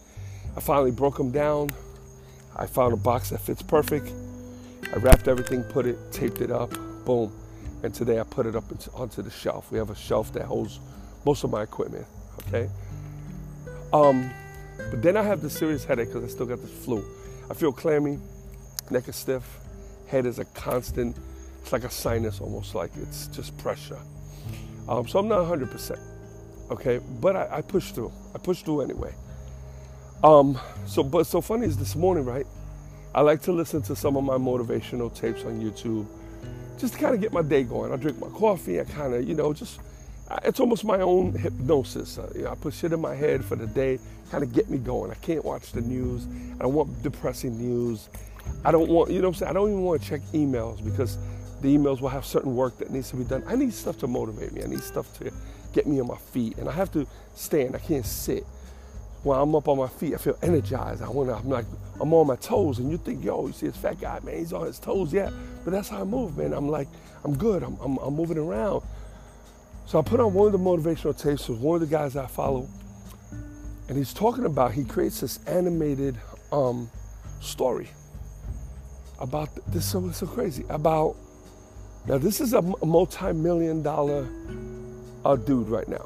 I 0.56 0.60
finally 0.60 0.92
broke 0.92 1.16
them 1.16 1.32
down. 1.32 1.70
I 2.54 2.66
found 2.66 2.92
a 2.92 2.96
box 2.96 3.30
that 3.30 3.40
fits 3.40 3.60
perfect. 3.60 4.12
I 4.94 4.98
wrapped 4.98 5.26
everything, 5.26 5.64
put 5.64 5.84
it, 5.84 5.98
taped 6.12 6.40
it 6.40 6.52
up, 6.52 6.70
boom. 7.04 7.32
And 7.82 7.92
today 7.92 8.20
I 8.20 8.22
put 8.22 8.46
it 8.46 8.54
up 8.54 8.64
onto 8.94 9.20
the 9.20 9.30
shelf. 9.30 9.72
We 9.72 9.78
have 9.78 9.90
a 9.90 9.96
shelf 9.96 10.32
that 10.34 10.44
holds 10.44 10.78
most 11.24 11.42
of 11.42 11.50
my 11.50 11.64
equipment. 11.64 12.06
Okay. 12.46 12.68
Um, 13.92 14.30
but 14.90 15.02
then 15.02 15.16
I 15.16 15.22
have 15.22 15.40
the 15.42 15.50
serious 15.50 15.84
headache 15.84 16.08
because 16.08 16.24
I 16.24 16.28
still 16.28 16.46
got 16.46 16.60
this 16.60 16.70
flu. 16.70 17.04
I 17.50 17.54
feel 17.54 17.72
clammy, 17.72 18.18
neck 18.90 19.08
is 19.08 19.16
stiff, 19.16 19.58
head 20.06 20.26
is 20.26 20.38
a 20.38 20.44
constant. 20.46 21.16
It's 21.62 21.72
like 21.72 21.84
a 21.84 21.90
sinus, 21.90 22.40
almost 22.40 22.74
like 22.74 22.90
it's 22.96 23.26
just 23.28 23.56
pressure. 23.58 23.98
Um, 24.88 25.06
so 25.06 25.18
I'm 25.18 25.28
not 25.28 25.44
100%. 25.44 25.98
Okay, 26.70 27.00
but 27.20 27.36
I, 27.36 27.58
I 27.58 27.60
push 27.62 27.90
through. 27.92 28.12
I 28.34 28.38
push 28.38 28.62
through 28.62 28.82
anyway. 28.82 29.14
Um, 30.22 30.58
so, 30.86 31.02
but 31.02 31.26
so 31.26 31.40
funny 31.40 31.66
is 31.66 31.76
this 31.76 31.94
morning, 31.94 32.24
right? 32.24 32.46
I 33.14 33.22
like 33.22 33.42
to 33.42 33.52
listen 33.52 33.82
to 33.82 33.96
some 33.96 34.16
of 34.16 34.24
my 34.24 34.36
motivational 34.36 35.14
tapes 35.14 35.44
on 35.44 35.60
YouTube, 35.60 36.06
just 36.78 36.94
to 36.94 36.98
kind 36.98 37.14
of 37.14 37.20
get 37.20 37.32
my 37.32 37.42
day 37.42 37.64
going. 37.64 37.92
I 37.92 37.96
drink 37.96 38.18
my 38.18 38.28
coffee. 38.28 38.80
I 38.80 38.84
kind 38.84 39.14
of, 39.14 39.26
you 39.26 39.34
know, 39.34 39.52
just 39.52 39.80
it's 40.44 40.60
almost 40.60 40.84
my 40.84 41.00
own 41.00 41.32
hypnosis. 41.32 42.18
Uh, 42.18 42.30
you 42.34 42.42
know, 42.42 42.50
I 42.50 42.54
put 42.54 42.74
shit 42.74 42.92
in 42.92 43.00
my 43.00 43.14
head 43.14 43.44
for 43.44 43.56
the 43.56 43.66
day, 43.66 43.98
kind 44.30 44.42
of 44.42 44.52
get 44.52 44.68
me 44.68 44.78
going. 44.78 45.10
I 45.10 45.14
can't 45.14 45.44
watch 45.44 45.72
the 45.72 45.80
news. 45.80 46.26
I 46.58 46.64
don't 46.64 46.74
want 46.74 47.02
depressing 47.02 47.58
news. 47.58 48.08
I 48.64 48.70
don't 48.70 48.88
want, 48.88 49.10
you 49.10 49.20
know 49.20 49.28
what 49.28 49.36
I'm 49.36 49.40
saying? 49.40 49.50
I 49.50 49.52
don't 49.54 49.70
even 49.70 49.82
want 49.82 50.02
to 50.02 50.08
check 50.08 50.20
emails 50.32 50.84
because 50.84 51.18
the 51.60 51.76
emails 51.76 52.00
will 52.00 52.08
have 52.08 52.24
certain 52.24 52.54
work 52.54 52.78
that 52.78 52.90
needs 52.90 53.10
to 53.10 53.16
be 53.16 53.24
done. 53.24 53.42
I 53.46 53.56
need 53.56 53.72
stuff 53.72 53.98
to 53.98 54.06
motivate 54.06 54.52
me. 54.52 54.62
I 54.62 54.66
need 54.66 54.82
stuff 54.82 55.12
to 55.18 55.32
get 55.72 55.86
me 55.86 56.00
on 56.00 56.06
my 56.06 56.16
feet. 56.16 56.58
And 56.58 56.68
I 56.68 56.72
have 56.72 56.92
to 56.92 57.06
stand. 57.34 57.74
I 57.74 57.78
can't 57.78 58.06
sit. 58.06 58.44
When 59.24 59.38
I'm 59.38 59.54
up 59.54 59.66
on 59.66 59.78
my 59.78 59.88
feet, 59.88 60.14
I 60.14 60.18
feel 60.18 60.38
energized. 60.42 61.02
I 61.02 61.08
want 61.08 61.28
to, 61.28 61.36
I'm 61.36 61.48
like, 61.48 61.64
I'm 62.00 62.12
on 62.14 62.26
my 62.26 62.36
toes. 62.36 62.78
And 62.78 62.90
you 62.90 62.98
think, 62.98 63.24
yo, 63.24 63.46
you 63.46 63.52
see 63.52 63.66
this 63.66 63.76
fat 63.76 64.00
guy, 64.00 64.20
man, 64.20 64.38
he's 64.38 64.52
on 64.52 64.66
his 64.66 64.78
toes. 64.78 65.12
Yeah. 65.12 65.30
But 65.64 65.72
that's 65.72 65.88
how 65.88 66.00
I 66.00 66.04
move, 66.04 66.38
man. 66.38 66.52
I'm 66.52 66.68
like, 66.68 66.88
I'm 67.24 67.36
good. 67.36 67.62
I'm, 67.62 67.76
I'm, 67.80 67.96
I'm 67.98 68.14
moving 68.14 68.38
around. 68.38 68.82
So 69.88 69.98
I 69.98 70.02
put 70.02 70.20
on 70.20 70.34
one 70.34 70.48
of 70.48 70.52
the 70.52 70.58
motivational 70.58 71.18
tapes 71.18 71.48
with 71.48 71.60
one 71.60 71.76
of 71.76 71.80
the 71.80 71.86
guys 71.86 72.14
I 72.14 72.26
follow. 72.26 72.68
And 73.88 73.96
he's 73.96 74.12
talking 74.12 74.44
about, 74.44 74.72
he 74.72 74.84
creates 74.84 75.22
this 75.22 75.42
animated 75.46 76.14
um, 76.52 76.90
story 77.40 77.88
about 79.18 79.48
this. 79.72 79.86
So, 79.86 80.10
so 80.10 80.26
crazy. 80.26 80.66
About, 80.68 81.16
now 82.06 82.18
this 82.18 82.42
is 82.42 82.52
a 82.52 82.60
multi 82.60 83.32
million 83.32 83.82
dollar 83.82 84.28
uh, 85.24 85.36
dude 85.36 85.70
right 85.70 85.88
now. 85.88 86.04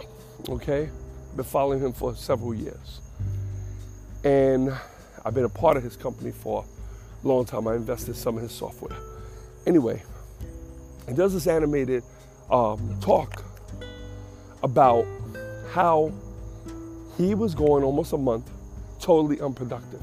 Okay. 0.49 0.89
Been 1.35 1.45
following 1.45 1.81
him 1.81 1.93
for 1.93 2.15
several 2.15 2.55
years. 2.55 3.01
And 4.23 4.73
I've 5.25 5.35
been 5.35 5.43
a 5.43 5.49
part 5.49 5.77
of 5.77 5.83
his 5.83 5.97
company 5.97 6.31
for 6.31 6.65
a 7.25 7.27
long 7.27 7.47
time. 7.47 7.67
I 7.67 7.75
invested 7.75 8.15
some 8.15 8.37
of 8.37 8.45
his 8.45 8.53
software. 8.53 8.97
Anyway, 9.67 10.05
he 11.09 11.15
does 11.15 11.33
this 11.33 11.49
animated 11.49 12.05
um, 12.49 12.97
talk 13.01 13.42
about 14.63 15.07
how 15.73 16.13
he 17.17 17.35
was 17.35 17.55
going 17.55 17.85
almost 17.85 18.13
a 18.13 18.19
month 18.19 18.51
totally 19.01 19.41
unproductive. 19.41 20.03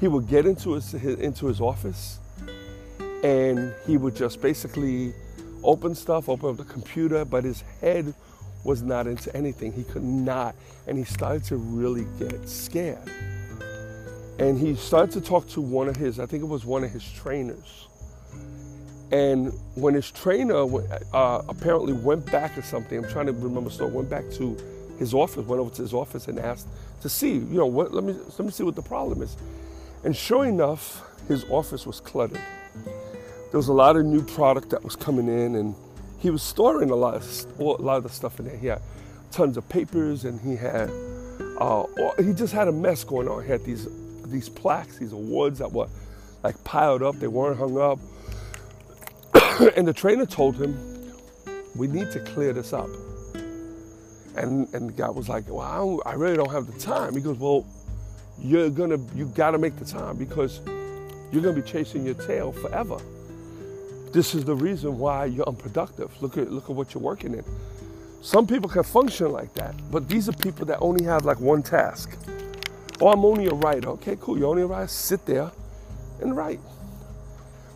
He 0.00 0.08
would 0.08 0.28
get 0.28 0.46
into 0.46 0.74
his, 0.74 0.94
into 0.94 1.46
his 1.46 1.60
office 1.60 2.18
and 3.22 3.72
he 3.86 3.96
would 3.96 4.16
just 4.16 4.42
basically 4.42 5.14
open 5.62 5.94
stuff, 5.94 6.28
open 6.28 6.50
up 6.50 6.56
the 6.56 6.64
computer, 6.64 7.24
but 7.24 7.44
his 7.44 7.62
head 7.80 8.12
was 8.64 8.82
not 8.82 9.06
into 9.06 9.34
anything. 9.36 9.72
He 9.72 9.84
could 9.84 10.02
not. 10.02 10.54
And 10.86 10.98
he 10.98 11.04
started 11.04 11.44
to 11.44 11.56
really 11.56 12.06
get 12.18 12.48
scared. 12.48 13.08
And 14.38 14.58
he 14.58 14.74
started 14.74 15.12
to 15.12 15.20
talk 15.20 15.48
to 15.50 15.60
one 15.60 15.88
of 15.88 15.96
his, 15.96 16.18
I 16.18 16.26
think 16.26 16.42
it 16.42 16.46
was 16.46 16.64
one 16.64 16.84
of 16.84 16.90
his 16.90 17.08
trainers. 17.12 17.88
And 19.12 19.52
when 19.74 19.92
his 19.92 20.10
trainer 20.10 20.64
uh, 21.12 21.42
apparently 21.46 21.92
went 21.92 22.24
back 22.32 22.56
or 22.56 22.62
something, 22.62 23.04
I'm 23.04 23.10
trying 23.10 23.26
to 23.26 23.32
remember, 23.32 23.68
so 23.68 23.86
went 23.86 24.08
back 24.08 24.24
to 24.32 24.56
his 24.98 25.12
office, 25.12 25.46
went 25.46 25.60
over 25.60 25.74
to 25.74 25.82
his 25.82 25.92
office 25.92 26.28
and 26.28 26.38
asked 26.38 26.66
to 27.02 27.08
see, 27.08 27.32
you 27.32 27.58
know, 27.58 27.66
what, 27.66 27.92
let 27.92 28.04
me 28.04 28.14
let 28.14 28.40
me 28.40 28.50
see 28.50 28.62
what 28.62 28.74
the 28.74 28.82
problem 28.82 29.20
is. 29.20 29.36
And 30.04 30.16
sure 30.16 30.46
enough, 30.46 31.02
his 31.28 31.44
office 31.50 31.86
was 31.86 32.00
cluttered. 32.00 32.40
There 33.50 33.58
was 33.58 33.68
a 33.68 33.72
lot 33.72 33.96
of 33.96 34.06
new 34.06 34.22
product 34.22 34.70
that 34.70 34.82
was 34.82 34.96
coming 34.96 35.28
in, 35.28 35.56
and 35.56 35.74
he 36.18 36.30
was 36.30 36.42
storing 36.42 36.90
a 36.90 36.96
lot 36.96 37.14
of 37.14 37.46
a 37.58 37.62
lot 37.62 37.98
of 37.98 38.04
the 38.04 38.08
stuff 38.08 38.38
in 38.40 38.46
there. 38.46 38.56
He 38.56 38.68
had 38.68 38.80
tons 39.30 39.58
of 39.58 39.68
papers, 39.68 40.24
and 40.24 40.40
he 40.40 40.56
had 40.56 40.90
uh, 41.58 41.84
he 42.18 42.32
just 42.32 42.54
had 42.54 42.68
a 42.68 42.72
mess 42.72 43.04
going 43.04 43.28
on. 43.28 43.44
He 43.44 43.50
had 43.50 43.64
these 43.64 43.88
these 44.24 44.48
plaques, 44.48 44.98
these 44.98 45.12
awards 45.12 45.58
that 45.58 45.70
were 45.70 45.88
like 46.42 46.62
piled 46.64 47.02
up. 47.02 47.16
They 47.16 47.28
weren't 47.28 47.58
hung 47.58 47.78
up. 47.78 47.98
and 49.76 49.86
the 49.86 49.92
trainer 49.92 50.26
told 50.26 50.56
him, 50.56 50.76
"We 51.76 51.86
need 51.86 52.10
to 52.12 52.20
clear 52.20 52.52
this 52.52 52.72
up." 52.72 52.88
And 54.36 54.72
and 54.74 54.88
the 54.88 54.92
guy 54.92 55.10
was 55.10 55.28
like, 55.28 55.44
"Well, 55.48 56.00
I, 56.06 56.10
I 56.10 56.14
really 56.14 56.36
don't 56.36 56.50
have 56.50 56.66
the 56.66 56.78
time." 56.78 57.14
He 57.14 57.20
goes, 57.20 57.38
"Well, 57.38 57.66
you're 58.38 58.70
gonna 58.70 58.98
you 59.14 59.26
gotta 59.26 59.58
make 59.58 59.76
the 59.76 59.84
time 59.84 60.16
because 60.16 60.60
you're 61.30 61.42
gonna 61.42 61.60
be 61.60 61.62
chasing 61.62 62.04
your 62.04 62.14
tail 62.14 62.52
forever. 62.52 62.98
This 64.12 64.34
is 64.34 64.44
the 64.44 64.54
reason 64.54 64.98
why 64.98 65.26
you're 65.26 65.48
unproductive. 65.48 66.10
Look 66.22 66.36
at 66.36 66.50
look 66.50 66.68
at 66.70 66.76
what 66.76 66.94
you're 66.94 67.02
working 67.02 67.34
in. 67.34 67.44
Some 68.20 68.46
people 68.46 68.68
can 68.68 68.84
function 68.84 69.32
like 69.32 69.52
that, 69.54 69.74
but 69.90 70.08
these 70.08 70.28
are 70.28 70.32
people 70.32 70.64
that 70.66 70.78
only 70.80 71.04
have 71.04 71.24
like 71.24 71.40
one 71.40 71.62
task. 71.62 72.16
Oh, 73.00 73.08
I'm 73.08 73.24
only 73.24 73.46
a 73.46 73.54
writer. 73.54 73.88
Okay, 73.90 74.16
cool. 74.20 74.38
You're 74.38 74.48
only 74.48 74.62
a 74.62 74.66
writer. 74.66 74.86
Sit 74.86 75.26
there 75.26 75.50
and 76.20 76.36
write. 76.36 76.60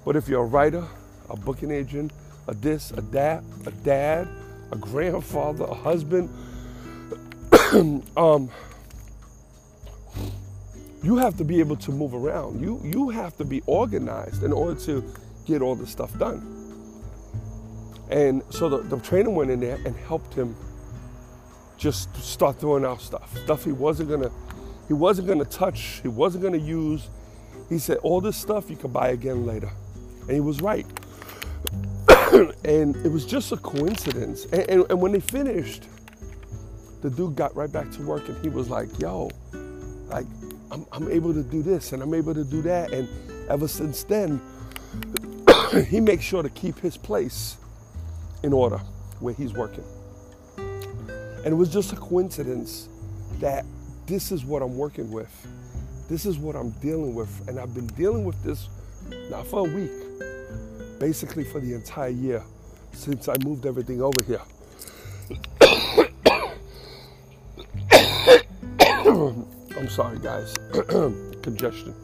But 0.04 0.14
if 0.14 0.28
you're 0.28 0.42
a 0.42 0.46
writer, 0.46 0.84
a 1.30 1.36
booking 1.36 1.70
agent, 1.70 2.12
a 2.48 2.54
this, 2.54 2.90
a 2.92 3.00
that, 3.00 3.42
a 3.66 3.70
dad, 3.70 4.28
a 4.72 4.76
grandfather, 4.76 5.64
a 5.64 5.74
husband, 5.74 6.30
um, 8.16 8.50
you 11.02 11.16
have 11.16 11.36
to 11.36 11.44
be 11.44 11.60
able 11.60 11.76
to 11.76 11.92
move 11.92 12.14
around. 12.14 12.60
You 12.60 12.80
you 12.84 13.10
have 13.10 13.36
to 13.38 13.44
be 13.44 13.62
organized 13.66 14.42
in 14.42 14.52
order 14.52 14.78
to 14.82 15.04
get 15.46 15.62
all 15.62 15.76
this 15.76 15.90
stuff 15.90 16.16
done. 16.18 16.62
And 18.10 18.42
so 18.50 18.68
the, 18.68 18.78
the 18.78 18.98
trainer 19.00 19.30
went 19.30 19.50
in 19.50 19.60
there 19.60 19.78
and 19.84 19.96
helped 19.96 20.34
him 20.34 20.56
just 21.76 22.14
start 22.16 22.58
throwing 22.60 22.84
out 22.84 23.00
stuff. 23.00 23.36
Stuff 23.38 23.64
he 23.64 23.72
wasn't 23.72 24.10
gonna 24.10 24.30
he 24.88 24.94
wasn't 24.94 25.28
gonna 25.28 25.44
touch, 25.44 26.00
he 26.02 26.08
wasn't 26.08 26.44
gonna 26.44 26.56
use. 26.56 27.08
He 27.68 27.78
said, 27.78 27.98
all 27.98 28.20
this 28.20 28.36
stuff 28.36 28.70
you 28.70 28.76
can 28.76 28.92
buy 28.92 29.08
again 29.08 29.46
later. 29.46 29.70
And 30.22 30.30
he 30.30 30.40
was 30.40 30.60
right. 30.60 30.86
and 32.64 32.96
it 32.96 33.10
was 33.10 33.24
just 33.24 33.52
a 33.52 33.56
coincidence. 33.56 34.46
And, 34.46 34.68
and, 34.68 34.90
and 34.90 35.00
when 35.00 35.12
they 35.12 35.20
finished, 35.20 35.88
the 37.02 37.10
dude 37.10 37.36
got 37.36 37.54
right 37.54 37.70
back 37.70 37.90
to 37.92 38.02
work 38.02 38.28
and 38.28 38.36
he 38.42 38.48
was 38.48 38.68
like, 38.68 38.88
yo, 38.98 39.30
like 40.08 40.26
I'm, 40.70 40.86
I'm 40.92 41.10
able 41.10 41.32
to 41.32 41.42
do 41.42 41.62
this 41.62 41.92
and 41.92 42.02
I'm 42.02 42.14
able 42.14 42.34
to 42.34 42.44
do 42.44 42.62
that. 42.62 42.92
And 42.92 43.08
ever 43.48 43.68
since 43.68 44.04
then, 44.04 44.40
he 45.88 46.00
makes 46.00 46.24
sure 46.24 46.42
to 46.42 46.50
keep 46.50 46.78
his 46.78 46.96
place 46.96 47.56
in 48.42 48.52
order 48.52 48.78
where 49.20 49.34
he's 49.34 49.52
working. 49.52 49.84
And 50.58 51.46
it 51.46 51.56
was 51.56 51.72
just 51.72 51.92
a 51.92 51.96
coincidence 51.96 52.88
that 53.40 53.64
this 54.06 54.32
is 54.32 54.44
what 54.44 54.62
I'm 54.62 54.76
working 54.76 55.10
with. 55.10 55.30
This 56.08 56.26
is 56.26 56.38
what 56.38 56.56
I'm 56.56 56.70
dealing 56.82 57.14
with. 57.14 57.48
And 57.48 57.58
I've 57.58 57.74
been 57.74 57.86
dealing 57.88 58.24
with 58.24 58.40
this 58.42 58.68
not 59.30 59.46
for 59.46 59.60
a 59.60 59.74
week, 59.74 59.92
basically 60.98 61.44
for 61.44 61.60
the 61.60 61.74
entire 61.74 62.10
year 62.10 62.42
since 62.92 63.28
I 63.28 63.36
moved 63.44 63.66
everything 63.66 64.00
over 64.02 64.22
here. 64.22 64.40
I'm 69.78 69.88
sorry 69.88 70.18
guys, 70.18 70.54
congestion. 71.42 71.94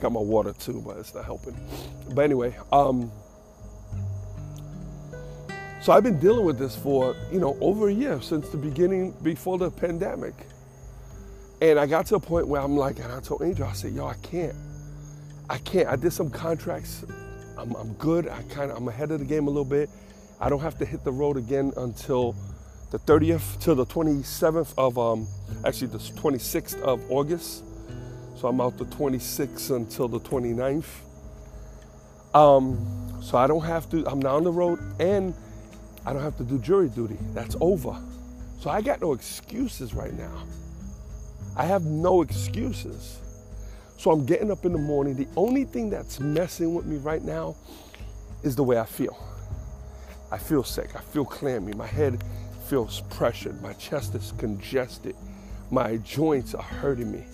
Got 0.00 0.12
my 0.12 0.20
water 0.20 0.52
too, 0.52 0.82
but 0.84 0.98
it's 0.98 1.14
not 1.14 1.24
helping. 1.24 1.56
But 2.14 2.22
anyway, 2.22 2.56
um, 2.72 3.10
so 5.80 5.92
I've 5.92 6.02
been 6.02 6.18
dealing 6.18 6.44
with 6.44 6.58
this 6.58 6.76
for 6.76 7.14
you 7.32 7.38
know 7.38 7.56
over 7.60 7.88
a 7.88 7.92
year 7.92 8.20
since 8.20 8.48
the 8.50 8.56
beginning 8.56 9.14
before 9.22 9.58
the 9.58 9.70
pandemic, 9.70 10.34
and 11.60 11.78
I 11.78 11.86
got 11.86 12.06
to 12.06 12.16
a 12.16 12.20
point 12.20 12.48
where 12.48 12.60
I'm 12.60 12.76
like, 12.76 12.98
and 12.98 13.12
I 13.12 13.20
told 13.20 13.42
Angel, 13.42 13.66
I 13.66 13.72
said, 13.72 13.92
yo, 13.92 14.06
I 14.06 14.14
can't, 14.22 14.56
I 15.48 15.58
can't. 15.58 15.88
I 15.88 15.96
did 15.96 16.12
some 16.12 16.30
contracts. 16.30 17.04
I'm, 17.58 17.74
I'm 17.76 17.92
good. 17.94 18.28
I 18.28 18.42
kind 18.42 18.70
of 18.70 18.76
I'm 18.76 18.88
ahead 18.88 19.10
of 19.10 19.20
the 19.20 19.24
game 19.24 19.46
a 19.46 19.50
little 19.50 19.64
bit. 19.64 19.90
I 20.40 20.48
don't 20.48 20.60
have 20.60 20.78
to 20.78 20.84
hit 20.84 21.04
the 21.04 21.12
road 21.12 21.36
again 21.36 21.72
until 21.76 22.34
the 22.90 22.98
30th 22.98 23.60
to 23.60 23.74
the 23.74 23.86
27th 23.86 24.74
of 24.76 24.98
um, 24.98 25.26
actually 25.64 25.88
the 25.88 25.98
26th 25.98 26.80
of 26.82 27.00
August. 27.10 27.64
So 28.36 28.48
I'm 28.48 28.60
out 28.60 28.76
the 28.78 28.84
26th 28.86 29.74
until 29.74 30.08
the 30.08 30.20
29th. 30.20 30.84
Um, 32.34 33.20
so 33.22 33.38
I 33.38 33.46
don't 33.46 33.64
have 33.64 33.88
to. 33.90 34.06
I'm 34.06 34.20
not 34.20 34.34
on 34.34 34.44
the 34.44 34.52
road, 34.52 34.80
and 35.00 35.34
I 36.04 36.12
don't 36.12 36.22
have 36.22 36.36
to 36.38 36.44
do 36.44 36.58
jury 36.58 36.88
duty. 36.88 37.16
That's 37.32 37.56
over. 37.60 37.96
So 38.60 38.70
I 38.70 38.82
got 38.82 39.00
no 39.00 39.12
excuses 39.12 39.94
right 39.94 40.12
now. 40.12 40.44
I 41.56 41.64
have 41.66 41.84
no 41.84 42.22
excuses. 42.22 43.18
So 43.96 44.10
I'm 44.10 44.26
getting 44.26 44.50
up 44.50 44.64
in 44.64 44.72
the 44.72 44.78
morning. 44.78 45.14
The 45.14 45.28
only 45.36 45.64
thing 45.64 45.90
that's 45.90 46.20
messing 46.20 46.74
with 46.74 46.86
me 46.86 46.96
right 46.96 47.22
now 47.22 47.56
is 48.42 48.56
the 48.56 48.62
way 48.62 48.78
I 48.78 48.84
feel. 48.84 49.16
I 50.30 50.38
feel 50.38 50.64
sick. 50.64 50.96
I 50.96 51.00
feel 51.00 51.24
clammy. 51.24 51.72
My 51.72 51.86
head 51.86 52.22
feels 52.68 53.02
pressured. 53.10 53.60
My 53.62 53.72
chest 53.74 54.14
is 54.14 54.32
congested. 54.36 55.14
My 55.70 55.96
joints 55.98 56.54
are 56.54 56.62
hurting 56.62 57.10
me. 57.10 57.24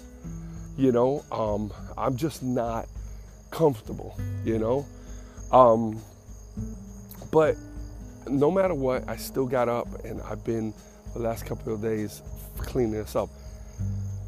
You 0.77 0.93
know, 0.93 1.25
um, 1.33 1.73
I'm 1.99 2.17
just 2.17 2.43
not 2.43 2.89
comfortable, 3.51 4.19
you 4.45 4.59
know? 4.59 4.87
Um, 5.53 6.01
but 7.33 7.57
no 8.29 8.51
matter 8.51 8.75
what, 8.75 9.09
I 9.09 9.17
still 9.17 9.47
got 9.47 9.69
up 9.69 10.05
and 10.05 10.21
I've 10.23 10.45
been 10.45 10.73
the 11.13 11.21
last 11.21 11.45
couple 11.47 11.75
of 11.75 11.83
days 11.83 12.23
cleaning 12.59 12.93
this 12.93 13.17
up. 13.17 13.29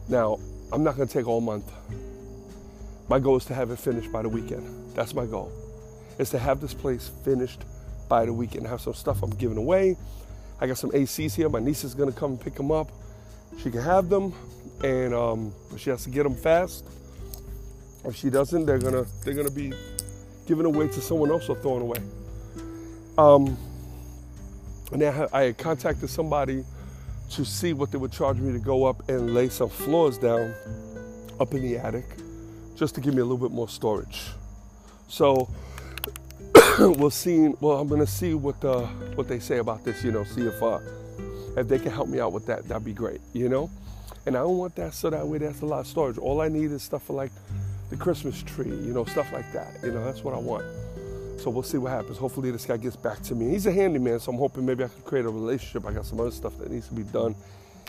Now, 0.08 0.38
I'm 0.72 0.82
not 0.82 0.96
gonna 0.96 1.06
take 1.06 1.26
all 1.26 1.40
month. 1.40 1.70
My 3.12 3.18
goal 3.18 3.36
is 3.36 3.44
to 3.44 3.54
have 3.54 3.70
it 3.70 3.78
finished 3.78 4.10
by 4.10 4.22
the 4.22 4.30
weekend. 4.30 4.66
That's 4.94 5.12
my 5.12 5.26
goal. 5.26 5.52
Is 6.18 6.30
to 6.30 6.38
have 6.38 6.62
this 6.62 6.72
place 6.72 7.10
finished 7.26 7.60
by 8.08 8.24
the 8.24 8.32
weekend. 8.32 8.66
I 8.66 8.70
have 8.70 8.80
some 8.80 8.94
stuff 8.94 9.22
I'm 9.22 9.28
giving 9.28 9.58
away. 9.58 9.98
I 10.58 10.66
got 10.66 10.78
some 10.78 10.90
ACs 10.92 11.34
here. 11.34 11.50
My 11.50 11.60
niece 11.60 11.84
is 11.84 11.92
gonna 11.92 12.12
come 12.12 12.30
and 12.30 12.40
pick 12.40 12.54
them 12.54 12.72
up. 12.72 12.90
She 13.58 13.70
can 13.70 13.82
have 13.82 14.08
them, 14.08 14.32
and 14.82 15.12
um, 15.12 15.52
she 15.76 15.90
has 15.90 16.04
to 16.04 16.08
get 16.08 16.22
them 16.22 16.34
fast. 16.34 16.86
If 18.06 18.16
she 18.16 18.30
doesn't, 18.30 18.64
they're 18.64 18.78
gonna 18.78 19.04
they're 19.26 19.34
gonna 19.34 19.50
be 19.50 19.74
given 20.46 20.64
away 20.64 20.88
to 20.88 21.00
someone 21.02 21.30
else 21.30 21.50
or 21.50 21.56
thrown 21.56 21.82
away. 21.82 21.98
Um, 23.18 23.58
and 24.90 25.02
then 25.02 25.28
I 25.34 25.52
contacted 25.52 26.08
somebody 26.08 26.64
to 27.32 27.44
see 27.44 27.74
what 27.74 27.92
they 27.92 27.98
would 27.98 28.10
charge 28.10 28.38
me 28.38 28.54
to 28.54 28.58
go 28.58 28.86
up 28.86 29.06
and 29.10 29.34
lay 29.34 29.50
some 29.50 29.68
floors 29.68 30.16
down 30.16 30.54
up 31.38 31.52
in 31.52 31.60
the 31.60 31.76
attic, 31.76 32.06
just 32.82 32.96
to 32.96 33.00
give 33.00 33.14
me 33.14 33.20
a 33.20 33.24
little 33.24 33.38
bit 33.38 33.54
more 33.54 33.68
storage. 33.68 34.22
So 35.06 35.48
we'll 36.80 37.10
see. 37.10 37.54
Well, 37.60 37.78
I'm 37.78 37.86
gonna 37.86 38.08
see 38.08 38.34
what 38.34 38.64
uh, 38.64 38.86
what 39.14 39.28
they 39.28 39.38
say 39.38 39.58
about 39.58 39.84
this. 39.84 40.02
You 40.02 40.10
know, 40.10 40.24
see 40.24 40.46
if 40.48 40.60
uh, 40.60 40.80
if 41.56 41.68
they 41.68 41.78
can 41.78 41.92
help 41.92 42.08
me 42.08 42.18
out 42.18 42.32
with 42.32 42.44
that. 42.46 42.66
That'd 42.66 42.84
be 42.84 42.92
great. 42.92 43.20
You 43.34 43.48
know, 43.48 43.70
and 44.26 44.36
I 44.36 44.40
don't 44.40 44.58
want 44.58 44.74
that 44.76 44.94
so 44.94 45.10
that 45.10 45.24
way 45.24 45.38
that's 45.38 45.60
a 45.60 45.66
lot 45.66 45.78
of 45.80 45.86
storage. 45.86 46.18
All 46.18 46.40
I 46.40 46.48
need 46.48 46.72
is 46.72 46.82
stuff 46.82 47.04
for 47.04 47.12
like 47.12 47.30
the 47.90 47.96
Christmas 47.96 48.42
tree. 48.42 48.66
You 48.66 48.92
know, 48.92 49.04
stuff 49.04 49.32
like 49.32 49.52
that. 49.52 49.76
You 49.84 49.92
know, 49.92 50.04
that's 50.04 50.24
what 50.24 50.34
I 50.34 50.38
want. 50.38 50.64
So 51.38 51.50
we'll 51.50 51.62
see 51.62 51.78
what 51.78 51.92
happens. 51.92 52.18
Hopefully 52.18 52.50
this 52.50 52.66
guy 52.66 52.78
gets 52.78 52.96
back 52.96 53.22
to 53.22 53.36
me. 53.36 53.50
He's 53.50 53.66
a 53.66 53.72
handyman, 53.72 54.18
so 54.18 54.32
I'm 54.32 54.38
hoping 54.38 54.66
maybe 54.66 54.82
I 54.82 54.88
can 54.88 55.02
create 55.02 55.24
a 55.24 55.30
relationship. 55.30 55.86
I 55.86 55.92
got 55.92 56.04
some 56.04 56.18
other 56.18 56.32
stuff 56.32 56.58
that 56.58 56.68
needs 56.68 56.88
to 56.88 56.94
be 56.94 57.04
done. 57.04 57.36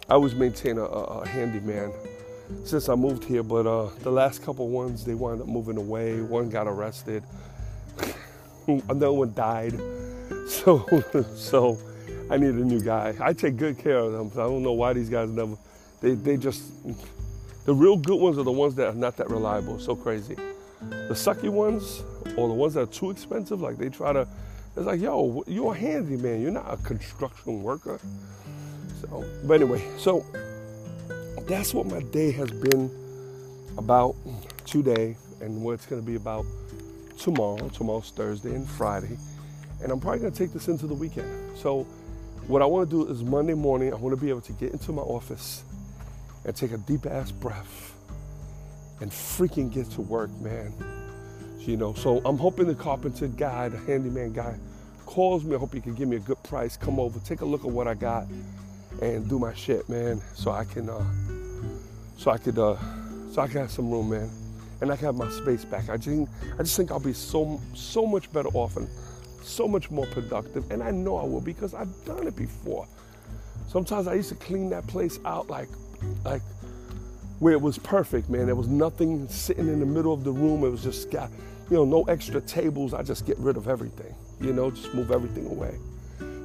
I 0.07 0.13
always 0.13 0.35
maintain 0.35 0.77
a, 0.77 0.83
a, 0.83 1.03
a 1.21 1.27
handyman 1.27 1.91
since 2.65 2.89
I 2.89 2.95
moved 2.95 3.23
here, 3.23 3.43
but 3.43 3.65
uh, 3.65 3.89
the 4.01 4.11
last 4.11 4.43
couple 4.43 4.67
ones 4.69 5.05
they 5.05 5.13
wound 5.13 5.41
up 5.41 5.47
moving 5.47 5.77
away. 5.77 6.21
One 6.21 6.49
got 6.49 6.67
arrested. 6.67 7.23
another 8.67 9.13
one 9.13 9.33
died. 9.33 9.79
So, 10.47 10.85
so 11.35 11.77
I 12.29 12.37
need 12.37 12.55
a 12.55 12.65
new 12.65 12.81
guy. 12.81 13.15
I 13.21 13.33
take 13.33 13.55
good 13.55 13.77
care 13.77 13.97
of 13.97 14.11
them. 14.11 14.29
I 14.33 14.45
don't 14.45 14.61
know 14.61 14.73
why 14.73 14.91
these 14.91 15.09
guys 15.09 15.29
never. 15.29 15.55
They 16.01 16.15
they 16.15 16.37
just 16.37 16.63
the 17.65 17.73
real 17.73 17.95
good 17.95 18.19
ones 18.19 18.37
are 18.37 18.43
the 18.43 18.51
ones 18.51 18.75
that 18.75 18.87
are 18.87 18.93
not 18.93 19.15
that 19.17 19.29
reliable. 19.29 19.79
So 19.79 19.95
crazy. 19.95 20.35
The 20.81 21.13
sucky 21.13 21.49
ones 21.49 22.03
or 22.35 22.49
the 22.49 22.53
ones 22.53 22.73
that 22.73 22.81
are 22.81 22.85
too 22.91 23.09
expensive, 23.09 23.61
like 23.61 23.77
they 23.77 23.89
try 23.89 24.11
to. 24.11 24.27
It's 24.75 24.85
like, 24.85 24.99
yo, 24.99 25.43
you're 25.47 25.73
a 25.73 25.77
handyman. 25.77 26.41
You're 26.41 26.51
not 26.51 26.73
a 26.73 26.77
construction 26.77 27.63
worker. 27.63 27.99
So, 29.01 29.23
but 29.45 29.61
anyway, 29.61 29.85
so 29.97 30.25
that's 31.47 31.73
what 31.73 31.85
my 31.85 32.01
day 32.01 32.31
has 32.31 32.51
been 32.51 32.89
about 33.77 34.15
today, 34.65 35.15
and 35.41 35.61
what 35.61 35.73
it's 35.73 35.85
going 35.85 36.01
to 36.01 36.05
be 36.05 36.15
about 36.15 36.45
tomorrow. 37.17 37.69
Tomorrow's 37.69 38.11
Thursday 38.11 38.53
and 38.55 38.67
Friday. 38.67 39.17
And 39.81 39.91
I'm 39.91 39.99
probably 39.99 40.19
going 40.19 40.31
to 40.31 40.37
take 40.37 40.53
this 40.53 40.67
into 40.67 40.87
the 40.87 40.93
weekend. 40.93 41.57
So, 41.57 41.83
what 42.47 42.61
I 42.61 42.65
want 42.65 42.89
to 42.89 43.05
do 43.05 43.11
is 43.11 43.23
Monday 43.23 43.53
morning, 43.53 43.93
I 43.93 43.95
want 43.95 44.17
to 44.17 44.21
be 44.21 44.29
able 44.29 44.41
to 44.41 44.53
get 44.53 44.71
into 44.71 44.91
my 44.91 45.01
office 45.01 45.63
and 46.45 46.55
take 46.55 46.71
a 46.71 46.77
deep 46.77 47.05
ass 47.05 47.31
breath 47.31 47.93
and 48.99 49.11
freaking 49.11 49.71
get 49.71 49.89
to 49.91 50.01
work, 50.01 50.29
man. 50.41 50.73
You 51.59 51.77
know, 51.77 51.93
so 51.93 52.21
I'm 52.25 52.37
hoping 52.37 52.67
the 52.67 52.75
carpenter 52.75 53.27
guy, 53.27 53.69
the 53.69 53.77
handyman 53.77 54.33
guy, 54.33 54.57
calls 55.05 55.45
me. 55.45 55.55
I 55.55 55.59
hope 55.59 55.73
he 55.73 55.79
can 55.79 55.93
give 55.93 56.09
me 56.09 56.17
a 56.17 56.21
good 56.21 56.41
price. 56.43 56.75
Come 56.75 56.99
over, 56.99 57.19
take 57.19 57.41
a 57.41 57.45
look 57.45 57.63
at 57.63 57.71
what 57.71 57.87
I 57.87 57.93
got, 57.93 58.27
and 59.01 59.27
do 59.29 59.39
my 59.39 59.53
shit, 59.53 59.87
man. 59.87 60.21
So 60.33 60.51
I 60.51 60.65
can, 60.65 60.89
uh, 60.89 61.05
so 62.23 62.31
I 62.31 62.37
could, 62.37 62.57
uh, 62.57 62.77
so 63.31 63.41
I 63.41 63.47
can 63.47 63.57
have 63.57 63.71
some 63.71 63.91
room, 63.91 64.09
man 64.09 64.29
and 64.83 64.91
I 64.91 64.97
can 64.97 65.05
have 65.05 65.15
my 65.15 65.29
space 65.29 65.63
back. 65.63 65.89
I 65.89 65.95
just, 65.95 66.29
I 66.55 66.57
just 66.57 66.75
think 66.75 66.91
I'll 66.91 66.99
be 66.99 67.13
so, 67.13 67.59
so 67.73 68.05
much 68.05 68.31
better 68.33 68.49
off 68.49 68.75
and 68.75 68.89
so 69.41 69.65
much 69.65 69.89
more 69.89 70.05
productive. 70.07 70.69
And 70.71 70.83
I 70.83 70.91
know 70.91 71.15
I 71.15 71.23
will 71.23 71.39
because 71.39 71.73
I've 71.73 71.93
done 72.03 72.27
it 72.27 72.35
before. 72.35 72.85
Sometimes 73.69 74.07
I 74.07 74.13
used 74.15 74.27
to 74.29 74.35
clean 74.35 74.69
that 74.71 74.85
place 74.85 75.19
out 75.23 75.49
like, 75.49 75.69
like 76.25 76.41
where 77.39 77.53
it 77.53 77.61
was 77.61 77.77
perfect, 77.77 78.29
man. 78.29 78.45
There 78.45 78.55
was 78.55 78.67
nothing 78.67 79.25
sitting 79.29 79.69
in 79.69 79.79
the 79.79 79.85
middle 79.85 80.13
of 80.13 80.25
the 80.25 80.33
room. 80.33 80.65
It 80.65 80.69
was 80.69 80.83
just 80.83 81.09
got, 81.09 81.31
you 81.69 81.77
know, 81.77 81.85
no 81.85 82.03
extra 82.03 82.41
tables. 82.41 82.93
I 82.93 83.03
just 83.03 83.25
get 83.25 83.37
rid 83.37 83.55
of 83.55 83.69
everything, 83.69 84.13
you 84.41 84.51
know, 84.51 84.69
just 84.69 84.93
move 84.93 85.11
everything 85.11 85.45
away. 85.45 85.79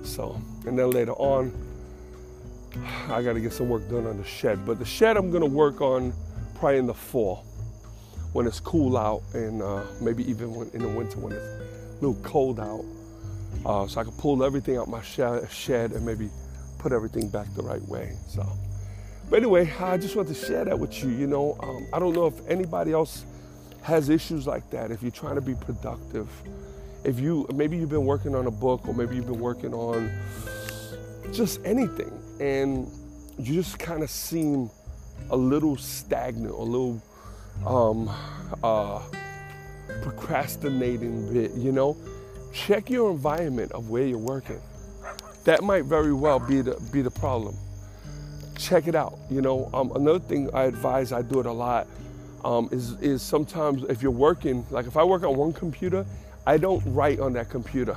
So, 0.04 0.40
and 0.64 0.78
then 0.78 0.92
later 0.92 1.14
on, 1.14 1.52
I 3.08 3.22
got 3.22 3.32
to 3.34 3.40
get 3.40 3.52
some 3.52 3.68
work 3.68 3.88
done 3.88 4.06
on 4.06 4.18
the 4.18 4.24
shed. 4.24 4.64
But 4.66 4.78
the 4.78 4.84
shed 4.84 5.16
I'm 5.16 5.30
going 5.30 5.42
to 5.42 5.48
work 5.48 5.80
on 5.80 6.12
probably 6.54 6.78
in 6.78 6.86
the 6.86 6.94
fall 6.94 7.44
when 8.32 8.46
it's 8.46 8.60
cool 8.60 8.96
out 8.96 9.22
and 9.34 9.62
uh, 9.62 9.84
maybe 10.00 10.28
even 10.28 10.54
when, 10.54 10.68
in 10.70 10.82
the 10.82 10.88
winter 10.88 11.18
when 11.18 11.32
it's 11.32 11.42
a 11.42 12.06
little 12.06 12.22
cold 12.22 12.60
out. 12.60 12.84
Uh, 13.64 13.86
so 13.86 14.00
I 14.00 14.04
can 14.04 14.12
pull 14.12 14.44
everything 14.44 14.76
out 14.76 14.88
my 14.88 15.02
shed 15.02 15.92
and 15.92 16.04
maybe 16.04 16.30
put 16.78 16.92
everything 16.92 17.28
back 17.28 17.46
the 17.54 17.62
right 17.62 17.82
way. 17.88 18.16
So, 18.28 18.46
but 19.30 19.36
anyway, 19.36 19.72
I 19.80 19.96
just 19.96 20.14
want 20.14 20.28
to 20.28 20.34
share 20.34 20.64
that 20.64 20.78
with 20.78 21.02
you. 21.02 21.10
You 21.10 21.26
know, 21.26 21.56
um, 21.60 21.86
I 21.92 21.98
don't 21.98 22.14
know 22.14 22.26
if 22.26 22.46
anybody 22.48 22.92
else 22.92 23.24
has 23.82 24.08
issues 24.08 24.46
like 24.46 24.70
that. 24.70 24.90
If 24.90 25.02
you're 25.02 25.10
trying 25.10 25.34
to 25.34 25.40
be 25.40 25.54
productive, 25.54 26.28
if 27.04 27.18
you 27.18 27.46
maybe 27.54 27.76
you've 27.76 27.90
been 27.90 28.06
working 28.06 28.34
on 28.34 28.46
a 28.46 28.50
book 28.50 28.86
or 28.86 28.94
maybe 28.94 29.16
you've 29.16 29.26
been 29.26 29.40
working 29.40 29.74
on 29.74 30.10
just 31.32 31.60
anything 31.64 32.12
and 32.40 32.90
you 33.38 33.54
just 33.54 33.78
kind 33.78 34.02
of 34.02 34.10
seem 34.10 34.70
a 35.30 35.36
little 35.36 35.76
stagnant, 35.76 36.52
a 36.52 36.56
little 36.56 37.02
um, 37.66 38.10
uh, 38.62 39.00
procrastinating 40.02 41.32
bit, 41.32 41.52
you 41.52 41.72
know, 41.72 41.96
check 42.52 42.90
your 42.90 43.10
environment 43.10 43.72
of 43.72 43.90
where 43.90 44.04
you're 44.04 44.18
working. 44.18 44.60
That 45.44 45.62
might 45.62 45.84
very 45.84 46.12
well 46.12 46.38
be 46.38 46.60
the 46.60 46.80
be 46.92 47.02
the 47.02 47.10
problem. 47.10 47.56
Check 48.56 48.88
it 48.88 48.94
out. 48.94 49.18
You 49.30 49.40
know, 49.40 49.70
um, 49.72 49.92
another 49.94 50.18
thing 50.18 50.50
I 50.52 50.64
advise, 50.64 51.12
I 51.12 51.22
do 51.22 51.40
it 51.40 51.46
a 51.46 51.52
lot, 51.52 51.86
um, 52.44 52.68
is 52.72 52.92
is 53.00 53.22
sometimes 53.22 53.84
if 53.84 54.02
you're 54.02 54.10
working, 54.10 54.66
like 54.70 54.86
if 54.86 54.96
I 54.96 55.04
work 55.04 55.22
on 55.22 55.36
one 55.36 55.52
computer, 55.52 56.04
I 56.46 56.58
don't 56.58 56.82
write 56.86 57.20
on 57.20 57.32
that 57.34 57.50
computer. 57.50 57.96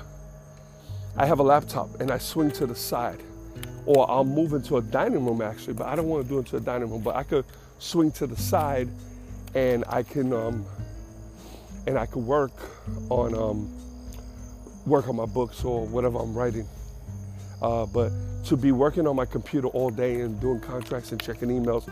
I 1.17 1.25
have 1.25 1.39
a 1.39 1.43
laptop 1.43 1.99
and 1.99 2.09
I 2.09 2.17
swing 2.17 2.51
to 2.51 2.65
the 2.65 2.75
side, 2.75 3.21
or 3.85 4.09
I'll 4.09 4.23
move 4.23 4.53
into 4.53 4.77
a 4.77 4.81
dining 4.81 5.25
room 5.25 5.41
actually, 5.41 5.73
but 5.73 5.87
I 5.87 5.95
don't 5.95 6.07
want 6.07 6.23
to 6.23 6.29
do 6.29 6.37
it 6.37 6.39
into 6.39 6.57
a 6.57 6.59
dining 6.59 6.89
room. 6.89 7.01
But 7.01 7.15
I 7.15 7.23
could 7.23 7.45
swing 7.79 8.11
to 8.13 8.27
the 8.27 8.35
side 8.35 8.89
and 9.55 9.83
I 9.87 10.03
can 10.03 10.33
um, 10.33 10.65
and 11.87 11.97
I 11.97 12.05
could 12.05 12.23
work 12.23 12.53
on 13.09 13.33
um, 13.33 13.69
work 14.85 15.07
on 15.07 15.15
my 15.15 15.25
books 15.25 15.63
or 15.63 15.85
whatever 15.87 16.19
I'm 16.19 16.33
writing. 16.33 16.67
Uh, 17.61 17.85
but 17.85 18.11
to 18.45 18.57
be 18.57 18.71
working 18.71 19.05
on 19.07 19.15
my 19.15 19.25
computer 19.25 19.67
all 19.67 19.91
day 19.91 20.21
and 20.21 20.39
doing 20.41 20.59
contracts 20.59 21.11
and 21.11 21.21
checking 21.21 21.49
emails, 21.49 21.89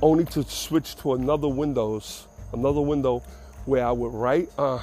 only 0.00 0.24
to 0.26 0.42
switch 0.44 0.96
to 0.96 1.14
another 1.14 1.48
Windows, 1.48 2.26
another 2.52 2.80
window 2.80 3.22
where 3.66 3.86
I 3.86 3.92
would 3.92 4.12
write. 4.12 4.48
Uh, 4.58 4.80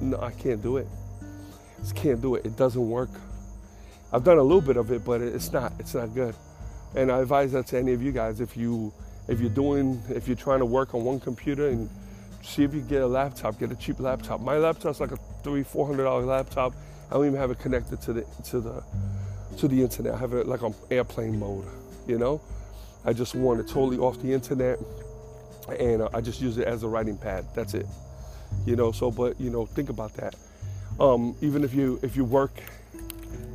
no, 0.00 0.20
I 0.20 0.30
can't 0.30 0.62
do 0.62 0.76
it. 0.76 0.86
Just 1.80 1.96
can't 1.96 2.20
do 2.22 2.36
it. 2.36 2.46
It 2.46 2.56
doesn't 2.56 2.88
work. 2.88 3.10
I've 4.14 4.22
done 4.22 4.38
a 4.38 4.42
little 4.42 4.60
bit 4.60 4.76
of 4.76 4.92
it, 4.92 5.04
but 5.04 5.20
it's 5.20 5.52
not. 5.52 5.72
It's 5.80 5.94
not 5.94 6.14
good. 6.14 6.36
And 6.94 7.10
I 7.10 7.18
advise 7.18 7.50
that 7.50 7.66
to 7.68 7.78
any 7.78 7.92
of 7.94 8.00
you 8.00 8.12
guys 8.12 8.40
if 8.40 8.56
you 8.56 8.92
if 9.26 9.40
you're 9.40 9.50
doing 9.50 10.00
if 10.08 10.28
you're 10.28 10.36
trying 10.36 10.60
to 10.60 10.66
work 10.66 10.94
on 10.94 11.02
one 11.02 11.18
computer 11.18 11.68
and 11.68 11.90
see 12.40 12.62
if 12.62 12.72
you 12.72 12.80
get 12.80 13.02
a 13.02 13.06
laptop, 13.06 13.58
get 13.58 13.72
a 13.72 13.74
cheap 13.74 13.98
laptop. 13.98 14.40
My 14.40 14.56
laptop's 14.56 15.00
like 15.00 15.10
a 15.10 15.18
three, 15.42 15.64
four 15.64 15.84
hundred 15.84 16.04
dollar 16.04 16.24
laptop. 16.24 16.74
I 17.10 17.14
don't 17.14 17.26
even 17.26 17.40
have 17.40 17.50
it 17.50 17.58
connected 17.58 18.00
to 18.02 18.12
the 18.12 18.24
to 18.44 18.60
the 18.60 18.84
to 19.58 19.66
the 19.66 19.82
internet. 19.82 20.14
I 20.14 20.18
have 20.18 20.32
it 20.32 20.46
like 20.46 20.62
on 20.62 20.76
airplane 20.92 21.36
mode. 21.36 21.64
You 22.06 22.18
know, 22.18 22.40
I 23.04 23.12
just 23.14 23.34
want 23.34 23.58
it 23.58 23.66
totally 23.66 23.98
off 23.98 24.22
the 24.22 24.32
internet, 24.32 24.78
and 25.80 26.08
I 26.14 26.20
just 26.20 26.40
use 26.40 26.56
it 26.58 26.68
as 26.68 26.84
a 26.84 26.88
writing 26.88 27.16
pad. 27.16 27.46
That's 27.56 27.74
it. 27.74 27.86
You 28.64 28.76
know, 28.76 28.92
so 28.92 29.10
but 29.10 29.40
you 29.40 29.50
know, 29.50 29.66
think 29.66 29.88
about 29.90 30.14
that. 30.14 30.36
Um, 31.00 31.34
even 31.40 31.64
if 31.64 31.74
you 31.74 31.98
if 32.04 32.14
you 32.14 32.24
work, 32.24 32.52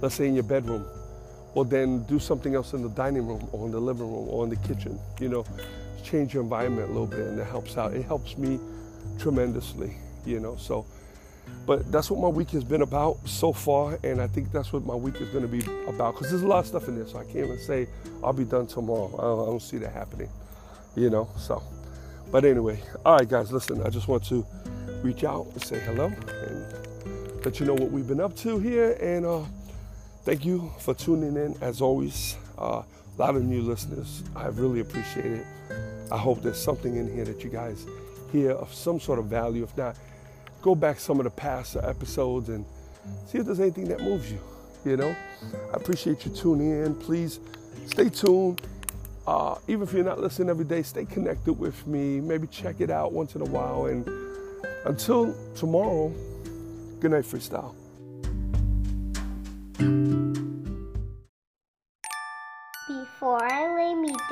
let's 0.01 0.15
say 0.15 0.27
in 0.27 0.33
your 0.33 0.43
bedroom, 0.43 0.85
well 1.53 1.65
then 1.65 2.03
do 2.03 2.19
something 2.19 2.55
else 2.55 2.73
in 2.73 2.81
the 2.81 2.89
dining 2.89 3.27
room 3.27 3.47
or 3.51 3.65
in 3.65 3.71
the 3.71 3.79
living 3.79 4.11
room 4.11 4.27
or 4.29 4.43
in 4.43 4.49
the 4.49 4.55
kitchen. 4.67 4.99
You 5.19 5.29
know, 5.29 5.45
change 6.03 6.33
your 6.33 6.43
environment 6.43 6.89
a 6.89 6.91
little 6.91 7.07
bit, 7.07 7.27
and 7.27 7.39
it 7.39 7.47
helps 7.47 7.77
out. 7.77 7.93
It 7.93 8.03
helps 8.03 8.37
me 8.37 8.59
tremendously. 9.17 9.95
You 10.25 10.39
know, 10.39 10.55
so. 10.57 10.85
But 11.65 11.91
that's 11.91 12.11
what 12.11 12.19
my 12.19 12.27
week 12.27 12.51
has 12.51 12.63
been 12.63 12.83
about 12.83 13.17
so 13.27 13.53
far, 13.53 13.97
and 14.03 14.21
I 14.21 14.27
think 14.27 14.51
that's 14.51 14.71
what 14.71 14.85
my 14.85 14.95
week 14.95 15.15
is 15.19 15.29
going 15.29 15.41
to 15.41 15.47
be 15.47 15.61
about. 15.87 16.13
Because 16.13 16.29
there's 16.29 16.43
a 16.43 16.47
lot 16.47 16.59
of 16.59 16.67
stuff 16.67 16.87
in 16.87 16.95
there, 16.95 17.07
so 17.07 17.19
I 17.19 17.23
can't 17.23 17.37
even 17.37 17.59
say 17.59 17.87
I'll 18.23 18.33
be 18.33 18.43
done 18.43 18.67
tomorrow. 18.67 19.07
I 19.17 19.21
don't, 19.21 19.41
I 19.41 19.45
don't 19.45 19.61
see 19.61 19.77
that 19.77 19.91
happening, 19.91 20.29
you 20.95 21.09
know. 21.09 21.27
So, 21.37 21.61
but 22.31 22.45
anyway, 22.45 22.79
all 23.05 23.17
right, 23.17 23.27
guys, 23.27 23.51
listen. 23.51 23.81
I 23.83 23.89
just 23.89 24.07
want 24.07 24.23
to 24.25 24.45
reach 25.01 25.23
out 25.23 25.47
and 25.53 25.63
say 25.63 25.79
hello 25.79 26.05
and 26.05 27.45
let 27.45 27.59
you 27.59 27.65
know 27.65 27.73
what 27.73 27.91
we've 27.91 28.07
been 28.07 28.21
up 28.21 28.35
to 28.37 28.59
here. 28.59 28.93
And 28.93 29.25
uh, 29.25 29.41
thank 30.23 30.45
you 30.45 30.71
for 30.79 30.93
tuning 30.93 31.35
in 31.35 31.55
as 31.61 31.81
always. 31.81 32.37
Uh, 32.57 32.83
a 32.83 33.21
lot 33.21 33.35
of 33.35 33.43
new 33.43 33.61
listeners. 33.61 34.23
I 34.35 34.47
really 34.47 34.79
appreciate 34.79 35.25
it. 35.25 35.45
I 36.11 36.17
hope 36.17 36.41
there's 36.41 36.61
something 36.61 36.95
in 36.95 37.13
here 37.13 37.25
that 37.25 37.43
you 37.43 37.49
guys 37.49 37.85
hear 38.31 38.51
of 38.51 38.73
some 38.73 38.99
sort 38.99 39.19
of 39.19 39.25
value. 39.25 39.63
If 39.63 39.75
not, 39.77 39.97
go 40.61 40.75
back 40.75 40.99
some 40.99 41.19
of 41.19 41.25
the 41.25 41.31
past 41.31 41.75
episodes 41.75 42.49
and 42.49 42.65
see 43.27 43.39
if 43.39 43.45
there's 43.45 43.59
anything 43.59 43.87
that 43.89 44.01
moves 44.01 44.31
you. 44.31 44.39
You 44.85 44.97
know, 44.97 45.15
I 45.73 45.73
appreciate 45.73 46.25
you 46.25 46.31
tuning 46.31 46.71
in. 46.71 46.95
Please 46.95 47.39
stay 47.87 48.09
tuned. 48.09 48.61
Uh, 49.27 49.55
even 49.67 49.83
if 49.83 49.93
you're 49.93 50.03
not 50.03 50.19
listening 50.19 50.49
every 50.49 50.65
day, 50.65 50.81
stay 50.81 51.05
connected 51.05 51.53
with 51.53 51.85
me. 51.85 52.19
Maybe 52.19 52.47
check 52.47 52.79
it 52.79 52.89
out 52.89 53.11
once 53.11 53.35
in 53.35 53.41
a 53.41 53.45
while. 53.45 53.87
And 53.87 54.07
until 54.85 55.35
tomorrow, 55.55 56.09
good 56.99 57.11
night, 57.11 57.25
freestyle. 57.25 57.75